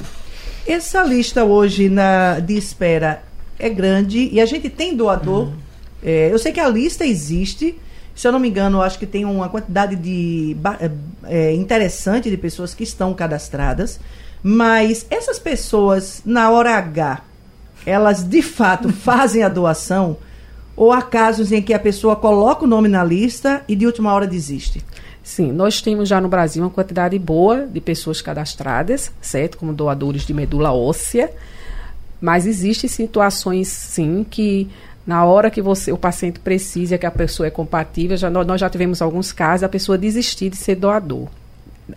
Essa 0.68 1.04
lista 1.04 1.44
hoje 1.44 1.90
na, 1.90 2.40
de 2.40 2.58
espera 2.58 3.22
é 3.60 3.70
grande 3.70 4.30
e 4.32 4.42
a 4.42 4.46
gente 4.48 4.68
tem 4.68 4.96
doador. 4.96 5.50
É, 6.04 6.30
eu 6.32 6.40
sei 6.40 6.52
que 6.52 6.60
a 6.60 6.68
lista 6.68 7.06
existe. 7.06 7.80
Se 8.16 8.28
eu 8.28 8.32
não 8.32 8.40
me 8.40 8.50
engano, 8.50 8.82
acho 8.82 8.98
que 8.98 9.06
tem 9.06 9.26
uma 9.26 9.48
quantidade 9.48 9.96
de 9.96 10.58
é, 10.80 10.92
é, 11.26 11.54
interessante 11.54 12.32
de 12.32 12.38
pessoas 12.38 12.74
que 12.74 12.84
estão 12.84 13.14
cadastradas. 13.14 14.00
Mas 14.42 15.06
essas 15.10 15.38
pessoas, 15.38 16.24
na 16.26 16.50
hora 16.50 16.76
H, 16.76 17.22
elas 17.86 18.24
de 18.24 18.42
fato 18.42 18.90
fazem 18.94 19.44
a 19.44 19.50
doação? 19.50 20.18
Ou 20.76 20.92
há 20.92 21.02
casos 21.02 21.52
em 21.52 21.62
que 21.62 21.76
a 21.76 21.80
pessoa 21.80 22.16
coloca 22.16 22.66
o 22.66 22.68
nome 22.68 22.90
na 22.90 23.04
lista 23.04 23.64
e 23.68 23.76
de 23.76 23.86
última 23.86 24.12
hora 24.12 24.26
desiste? 24.26 24.84
Sim, 25.26 25.52
nós 25.52 25.82
temos 25.82 26.08
já 26.08 26.22
no 26.22 26.30
Brasil 26.30 26.64
uma 26.64 26.70
quantidade 26.70 27.18
boa 27.18 27.66
de 27.66 27.82
pessoas 27.82 28.22
cadastradas, 28.22 29.12
certo? 29.20 29.58
Como 29.58 29.74
doadores 29.74 30.22
de 30.22 30.36
medula 30.36 30.72
óssea. 30.72 31.32
Mas 32.22 32.46
existem 32.46 32.88
situações, 32.88 33.68
sim, 33.68 34.24
que 34.30 34.70
na 35.06 35.26
hora 35.26 35.50
que 35.50 35.64
você, 35.64 35.92
o 35.92 35.98
paciente 35.98 36.40
precisa, 36.40 37.00
que 37.00 37.08
a 37.08 37.12
pessoa 37.12 37.48
é 37.48 37.50
compatível, 37.50 38.16
já, 38.16 38.30
nós, 38.30 38.62
já 38.62 38.70
tivemos 38.70 39.02
alguns 39.02 39.32
casos, 39.32 39.64
a 39.64 39.70
pessoa 39.70 39.98
desistir 39.98 40.52
de 40.52 40.58
ser 40.58 40.76
doador. 40.76 41.28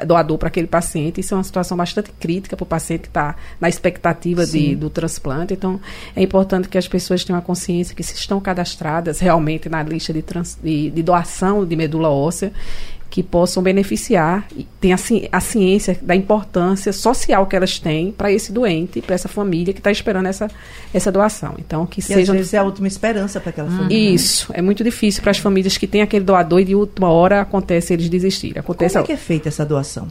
Doador 0.06 0.38
para 0.38 0.48
aquele 0.48 0.66
paciente, 0.66 1.20
isso 1.20 1.34
é 1.34 1.36
uma 1.36 1.44
situação 1.44 1.76
bastante 1.76 2.10
crítica 2.18 2.56
para 2.56 2.64
o 2.64 2.66
paciente 2.66 3.02
que 3.02 3.08
está 3.08 3.36
na 3.60 3.68
expectativa 3.68 4.46
de, 4.46 4.74
do 4.74 4.88
transplante. 4.88 5.52
Então, 5.52 5.78
é 6.16 6.22
importante 6.22 6.66
que 6.66 6.78
as 6.78 6.88
pessoas 6.88 7.24
tenham 7.24 7.38
a 7.38 7.42
consciência 7.42 7.94
que 7.94 8.02
se 8.02 8.14
estão 8.14 8.40
cadastradas 8.40 9.18
realmente 9.18 9.68
na 9.68 9.82
lista 9.82 10.14
de, 10.14 10.22
trans, 10.22 10.58
de, 10.62 10.90
de 10.90 11.02
doação 11.02 11.64
de 11.64 11.76
medula 11.76 12.08
óssea, 12.08 12.52
que 13.10 13.22
possam 13.22 13.62
beneficiar 13.62 14.46
e 14.54 14.66
tem 14.80 14.92
a, 14.92 14.96
ci- 14.98 15.28
a 15.32 15.40
ciência 15.40 15.98
da 16.02 16.14
importância 16.14 16.92
social 16.92 17.46
que 17.46 17.56
elas 17.56 17.78
têm 17.78 18.12
para 18.12 18.30
esse 18.30 18.52
doente, 18.52 19.00
para 19.00 19.14
essa 19.14 19.28
família 19.28 19.72
que 19.72 19.80
está 19.80 19.90
esperando 19.90 20.26
essa, 20.26 20.50
essa 20.92 21.10
doação. 21.10 21.54
Então, 21.58 21.86
que 21.86 22.00
E 22.00 22.02
às 22.02 22.06
seja 22.06 22.32
vezes 22.32 22.52
é 22.52 22.58
a 22.58 22.62
última 22.62 22.86
esperança 22.86 23.40
para 23.40 23.50
aquela 23.50 23.70
família. 23.70 24.14
isso. 24.14 24.50
É 24.52 24.60
muito 24.60 24.84
difícil 24.84 25.22
para 25.22 25.30
as 25.30 25.38
famílias 25.38 25.78
que 25.78 25.86
têm 25.86 26.02
aquele 26.02 26.24
doador 26.24 26.60
e 26.60 26.64
de 26.66 26.74
última 26.74 27.08
hora 27.10 27.40
acontece 27.40 27.94
eles 27.94 28.08
desistirem. 28.10 28.60
Acontece 28.60 28.92
Como 28.94 29.04
é 29.04 29.06
que 29.06 29.12
é 29.12 29.16
feita 29.16 29.48
essa 29.48 29.64
doação? 29.64 30.08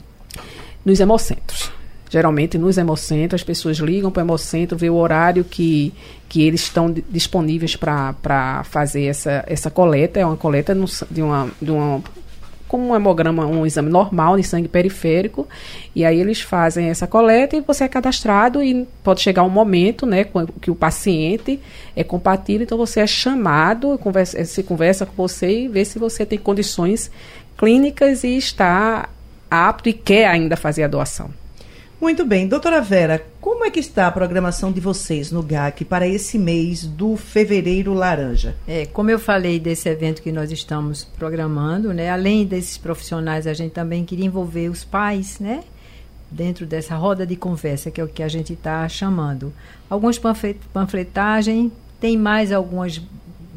nos 0.84 1.00
hemocentros. 1.00 1.70
Geralmente 2.10 2.58
nos 2.58 2.78
hemocentros, 2.78 3.42
as 3.42 3.46
pessoas 3.46 3.78
ligam 3.80 4.10
para 4.10 4.22
o 4.22 4.26
hemocentro, 4.26 4.78
vê 4.78 4.90
o 4.90 4.96
horário 4.96 5.44
que, 5.44 5.94
que 6.30 6.42
eles 6.42 6.62
estão 6.62 6.90
di- 6.90 7.04
disponíveis 7.10 7.76
para 7.76 8.64
fazer 8.64 9.04
essa, 9.08 9.44
essa 9.46 9.70
coleta. 9.70 10.18
É 10.18 10.26
uma 10.26 10.38
coleta 10.38 10.74
de 11.12 11.22
uma, 11.22 11.50
de 11.62 11.70
uma 11.70 12.02
como 12.68 12.88
um 12.88 12.96
hemograma, 12.96 13.46
um 13.46 13.66
exame 13.66 13.90
normal 13.90 14.38
de 14.38 14.44
sangue 14.44 14.68
periférico, 14.68 15.48
e 15.96 16.06
aí 16.06 16.20
eles 16.20 16.42
fazem 16.42 16.90
essa 16.90 17.08
coleta 17.08 17.56
e 17.56 17.62
você 17.62 17.86
é 17.86 17.88
cadastrado 17.88 18.62
e 18.64 18.88
pode 19.04 19.22
chegar 19.22 19.44
um 19.44 19.50
momento, 19.50 20.06
né, 20.06 20.26
que 20.62 20.70
o 20.70 20.76
paciente 20.76 21.60
é 21.96 22.04
compatível, 22.04 22.64
então 22.64 22.78
você 22.78 23.00
é 23.00 23.08
chamado, 23.08 23.98
conversa, 23.98 24.44
se 24.46 24.64
conversa 24.64 25.06
com 25.06 25.14
você 25.16 25.64
e 25.64 25.68
vê 25.68 25.86
se 25.86 25.98
você 25.98 26.26
tem 26.26 26.38
condições 26.38 27.10
clínicas 27.58 28.24
e 28.24 28.38
está 28.38 29.10
apto 29.50 29.90
e 29.90 29.94
quer 29.94 30.28
ainda 30.28 30.56
fazer 30.56 30.84
a 30.84 30.88
doação. 30.88 31.30
Muito 32.00 32.24
bem. 32.24 32.48
Doutora 32.48 32.80
Vera, 32.80 33.26
como 33.42 33.66
é 33.66 33.72
que 33.72 33.80
está 33.80 34.06
a 34.06 34.12
programação 34.12 34.72
de 34.72 34.80
vocês 34.80 35.32
no 35.32 35.42
GAC 35.42 35.84
para 35.84 36.08
esse 36.08 36.38
mês 36.38 36.86
do 36.86 37.18
fevereiro 37.18 37.92
laranja? 37.92 38.56
É, 38.68 38.86
como 38.86 39.10
eu 39.10 39.18
falei 39.18 39.60
desse 39.60 39.90
evento 39.90 40.22
que 40.22 40.32
nós 40.32 40.52
estamos 40.52 41.04
programando, 41.04 41.92
né, 41.92 42.12
além 42.12 42.46
desses 42.46 42.78
profissionais, 42.78 43.48
a 43.48 43.54
gente 43.54 43.72
também 43.72 44.06
queria 44.06 44.26
envolver 44.26 44.70
os 44.70 44.84
pais, 44.84 45.40
né, 45.40 45.64
dentro 46.30 46.68
dessa 46.68 46.96
roda 46.96 47.26
de 47.26 47.36
conversa, 47.36 47.90
que 47.90 48.00
é 48.00 48.04
o 48.04 48.08
que 48.08 48.22
a 48.22 48.28
gente 48.28 48.54
está 48.54 48.88
chamando. 48.88 49.52
Alguns 49.90 50.20
panflet, 50.20 50.60
panfletagem, 50.72 51.72
tem 52.00 52.16
mais 52.16 52.52
algumas 52.52 53.02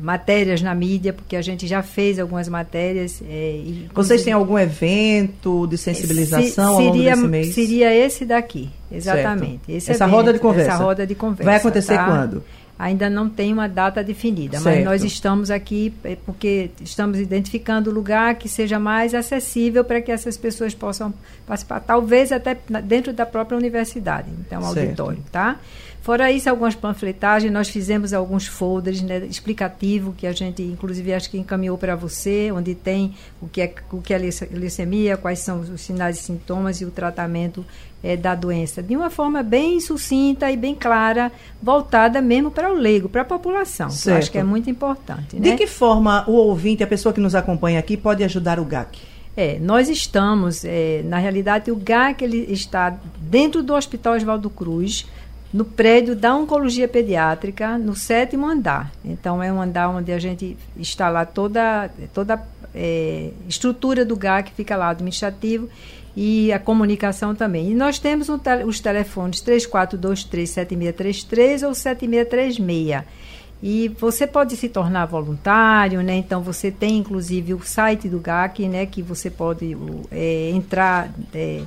matérias 0.00 0.62
na 0.62 0.74
mídia, 0.74 1.12
porque 1.12 1.36
a 1.36 1.42
gente 1.42 1.66
já 1.66 1.82
fez 1.82 2.18
algumas 2.18 2.48
matérias. 2.48 3.22
É, 3.28 3.52
e, 3.56 3.88
Vocês 3.94 4.22
têm 4.22 4.32
algum 4.32 4.58
evento 4.58 5.66
de 5.66 5.76
sensibilização 5.76 6.74
ao 6.74 6.80
longo 6.80 6.92
seria, 6.94 7.14
desse 7.14 7.28
mês? 7.28 7.54
Seria 7.54 7.94
esse 7.94 8.24
daqui, 8.24 8.70
exatamente. 8.90 9.60
Esse 9.68 9.90
Essa 9.90 10.04
evento, 10.04 10.16
roda 10.16 10.32
de 10.32 10.38
conversa. 10.38 10.70
Essa 10.72 10.82
roda 10.82 11.06
de 11.06 11.14
conversa. 11.14 11.44
Vai 11.44 11.56
acontecer 11.56 11.94
tá? 11.94 12.06
quando? 12.06 12.42
Ainda 12.82 13.10
não 13.10 13.28
tem 13.28 13.52
uma 13.52 13.68
data 13.68 14.02
definida, 14.02 14.58
Certo. 14.58 14.76
mas 14.76 14.84
nós 14.84 15.04
estamos 15.04 15.50
aqui 15.50 15.92
é, 16.02 16.16
porque 16.24 16.70
estamos 16.80 17.18
identificando 17.18 17.90
o 17.90 17.92
lugar 17.92 18.36
que 18.36 18.48
seja 18.48 18.78
mais 18.78 19.14
acessível 19.14 19.84
para 19.84 20.00
que 20.00 20.10
essas 20.10 20.38
pessoas 20.38 20.74
possam 20.74 21.12
participar, 21.46 21.80
talvez 21.80 22.32
até 22.32 22.56
dentro 22.84 23.12
da 23.12 23.26
própria 23.26 23.58
universidade, 23.58 24.28
então 24.40 24.62
Certo. 24.62 24.78
auditório, 24.78 25.22
tá? 25.30 25.58
Fora 26.02 26.32
isso, 26.32 26.48
algumas 26.48 26.74
panfletagens, 26.74 27.52
nós 27.52 27.68
fizemos 27.68 28.14
alguns 28.14 28.46
folders 28.46 29.02
né, 29.02 29.18
explicativo 29.28 30.14
que 30.16 30.26
a 30.26 30.32
gente, 30.32 30.62
inclusive, 30.62 31.12
acho 31.12 31.30
que 31.30 31.36
encaminhou 31.36 31.76
para 31.76 31.94
você, 31.94 32.50
onde 32.50 32.74
tem 32.74 33.14
o 33.42 33.46
que 33.46 33.60
é, 33.60 33.74
o 33.92 34.00
que 34.00 34.14
é 34.14 34.18
leuce- 34.18 34.48
leucemia, 34.50 35.18
quais 35.18 35.40
são 35.40 35.60
os 35.60 35.78
sinais 35.82 36.18
e 36.18 36.22
sintomas 36.22 36.80
e 36.80 36.86
o 36.86 36.90
tratamento 36.90 37.66
eh, 38.02 38.16
da 38.16 38.34
doença, 38.34 38.82
de 38.82 38.96
uma 38.96 39.10
forma 39.10 39.42
bem 39.42 39.78
sucinta 39.80 40.50
e 40.50 40.56
bem 40.56 40.74
clara, 40.74 41.30
voltada 41.62 42.20
mesmo 42.20 42.50
para 42.50 42.72
o 42.72 42.74
leigo, 42.74 43.08
para 43.08 43.22
a 43.22 43.24
população. 43.24 43.90
Certo. 43.90 44.18
acho 44.18 44.30
que 44.30 44.38
é 44.38 44.42
muito 44.42 44.70
importante. 44.70 45.38
De 45.38 45.50
né? 45.50 45.56
que 45.56 45.66
forma 45.66 46.24
o 46.28 46.32
ouvinte, 46.32 46.82
a 46.82 46.86
pessoa 46.86 47.12
que 47.12 47.20
nos 47.20 47.34
acompanha 47.34 47.78
aqui, 47.78 47.96
pode 47.96 48.24
ajudar 48.24 48.58
o 48.58 48.64
GAC? 48.64 48.98
É, 49.36 49.58
nós 49.58 49.88
estamos, 49.88 50.64
é, 50.64 51.02
na 51.04 51.18
realidade, 51.18 51.70
o 51.70 51.76
GAC 51.76 52.24
ele 52.24 52.46
está 52.52 52.98
dentro 53.18 53.62
do 53.62 53.74
Hospital 53.74 54.14
Oswaldo 54.14 54.50
Cruz, 54.50 55.06
no 55.52 55.64
prédio 55.64 56.14
da 56.14 56.34
Oncologia 56.34 56.86
Pediátrica, 56.86 57.76
no 57.76 57.94
sétimo 57.94 58.46
andar. 58.46 58.92
Então, 59.04 59.42
é 59.42 59.52
um 59.52 59.60
andar 59.60 59.88
onde 59.88 60.12
a 60.12 60.18
gente 60.18 60.56
está 60.76 61.08
lá 61.08 61.24
toda, 61.24 61.90
toda 62.14 62.40
é, 62.74 63.30
estrutura 63.48 64.04
do 64.04 64.16
GAC 64.16 64.52
fica 64.52 64.76
lá 64.76 64.90
administrativo 64.90 65.68
e 66.22 66.52
a 66.52 66.58
comunicação 66.58 67.34
também. 67.34 67.70
E 67.70 67.74
nós 67.74 67.98
temos 67.98 68.28
um 68.28 68.38
os 68.66 68.78
telefones 68.78 69.42
3423-7633 69.42 71.66
ou 71.66 71.74
7636. 71.74 73.04
E 73.62 73.88
você 73.98 74.26
pode 74.26 74.54
se 74.54 74.68
tornar 74.68 75.06
voluntário, 75.06 76.02
né? 76.02 76.16
Então 76.16 76.42
você 76.42 76.70
tem 76.70 76.98
inclusive 76.98 77.54
o 77.54 77.62
site 77.62 78.06
do 78.06 78.20
GAC, 78.20 78.68
né? 78.68 78.84
Que 78.84 79.00
você 79.00 79.30
pode 79.30 79.74
é, 80.10 80.50
entrar, 80.50 81.08
é, 81.34 81.62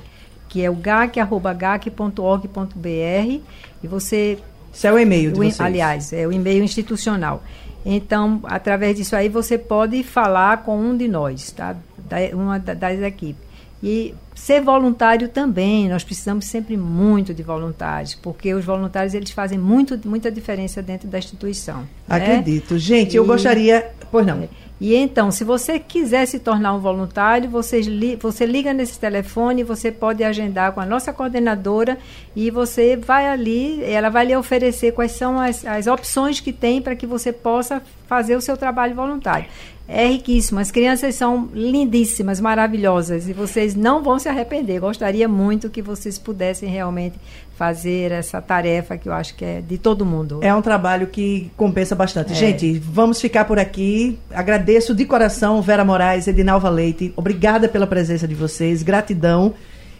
que 0.48 0.62
é 0.62 0.70
o 0.70 0.76
gac.gac.org.br 0.76 3.40
e 3.82 3.88
você... 3.88 4.38
Isso 4.72 4.86
é 4.86 4.92
o 4.92 4.98
e-mail 5.00 5.32
de 5.32 5.38
vocês. 5.38 5.60
Aliás, 5.60 6.12
é 6.12 6.28
o 6.28 6.32
e-mail 6.32 6.62
institucional. 6.62 7.42
Então, 7.84 8.40
através 8.44 8.98
disso 8.98 9.16
aí, 9.16 9.28
você 9.28 9.58
pode 9.58 10.04
falar 10.04 10.58
com 10.58 10.78
um 10.78 10.96
de 10.96 11.08
nós, 11.08 11.50
tá? 11.50 11.74
Da, 12.08 12.18
uma 12.32 12.60
das 12.60 13.00
equipes. 13.00 13.43
E 13.84 14.14
ser 14.34 14.62
voluntário 14.62 15.28
também, 15.28 15.90
nós 15.90 16.02
precisamos 16.02 16.46
sempre 16.46 16.74
muito 16.74 17.34
de 17.34 17.42
voluntários, 17.42 18.14
porque 18.14 18.54
os 18.54 18.64
voluntários 18.64 19.12
eles 19.12 19.30
fazem 19.30 19.58
muito, 19.58 20.00
muita 20.08 20.30
diferença 20.30 20.80
dentro 20.80 21.06
da 21.06 21.18
instituição. 21.18 21.80
Né? 21.80 21.86
Acredito. 22.16 22.72
Né? 22.72 22.80
Gente, 22.80 23.12
e, 23.12 23.16
eu 23.16 23.26
gostaria. 23.26 23.90
Pois 24.10 24.26
não. 24.26 24.48
E 24.80 24.94
então, 24.94 25.30
se 25.30 25.44
você 25.44 25.78
quiser 25.78 26.26
se 26.26 26.38
tornar 26.38 26.74
um 26.74 26.80
voluntário, 26.80 27.48
você, 27.48 27.80
li, 27.80 28.16
você 28.16 28.44
liga 28.44 28.72
nesse 28.72 28.98
telefone, 28.98 29.62
você 29.62 29.92
pode 29.92 30.24
agendar 30.24 30.72
com 30.72 30.80
a 30.80 30.86
nossa 30.86 31.12
coordenadora 31.12 31.96
e 32.34 32.50
você 32.50 32.96
vai 32.96 33.28
ali, 33.28 33.82
ela 33.84 34.10
vai 34.10 34.26
lhe 34.26 34.36
oferecer 34.36 34.92
quais 34.92 35.12
são 35.12 35.38
as, 35.38 35.64
as 35.64 35.86
opções 35.86 36.40
que 36.40 36.52
tem 36.52 36.82
para 36.82 36.96
que 36.96 37.06
você 37.06 37.32
possa 37.32 37.80
fazer 38.06 38.36
o 38.36 38.40
seu 38.40 38.56
trabalho 38.56 38.94
voluntário 38.94 39.46
é 39.86 40.06
riquíssimo. 40.06 40.60
As 40.60 40.70
crianças 40.70 41.14
são 41.14 41.48
lindíssimas, 41.52 42.40
maravilhosas 42.40 43.28
e 43.28 43.32
vocês 43.32 43.74
não 43.74 44.02
vão 44.02 44.18
se 44.18 44.28
arrepender. 44.28 44.80
Gostaria 44.80 45.28
muito 45.28 45.68
que 45.68 45.82
vocês 45.82 46.18
pudessem 46.18 46.68
realmente 46.68 47.18
fazer 47.56 48.10
essa 48.10 48.40
tarefa 48.40 48.96
que 48.96 49.08
eu 49.08 49.12
acho 49.12 49.34
que 49.36 49.44
é 49.44 49.60
de 49.60 49.78
todo 49.78 50.04
mundo. 50.04 50.40
É 50.42 50.52
um 50.54 50.62
trabalho 50.62 51.06
que 51.06 51.50
compensa 51.56 51.94
bastante. 51.94 52.32
É. 52.32 52.34
Gente, 52.34 52.78
vamos 52.78 53.20
ficar 53.20 53.44
por 53.44 53.58
aqui. 53.58 54.18
Agradeço 54.32 54.63
de 54.64 55.04
coração 55.04 55.60
Vera 55.60 55.84
Moraes, 55.84 56.26
Edinalva 56.26 56.70
Leite. 56.70 57.12
Obrigada 57.16 57.68
pela 57.68 57.86
presença 57.86 58.26
de 58.26 58.34
vocês. 58.34 58.82
Gratidão. 58.82 59.52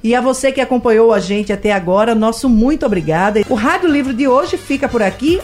E 0.02 0.14
a 0.14 0.20
você 0.20 0.52
que 0.52 0.60
acompanhou 0.60 1.12
a 1.12 1.20
gente 1.20 1.52
até 1.52 1.72
agora, 1.72 2.14
nosso 2.14 2.48
muito 2.48 2.84
obrigada. 2.84 3.40
O 3.48 3.54
Rádio 3.54 3.90
Livro 3.90 4.12
de 4.12 4.28
hoje 4.28 4.56
fica 4.56 4.88
por 4.88 5.02
aqui. 5.02 5.40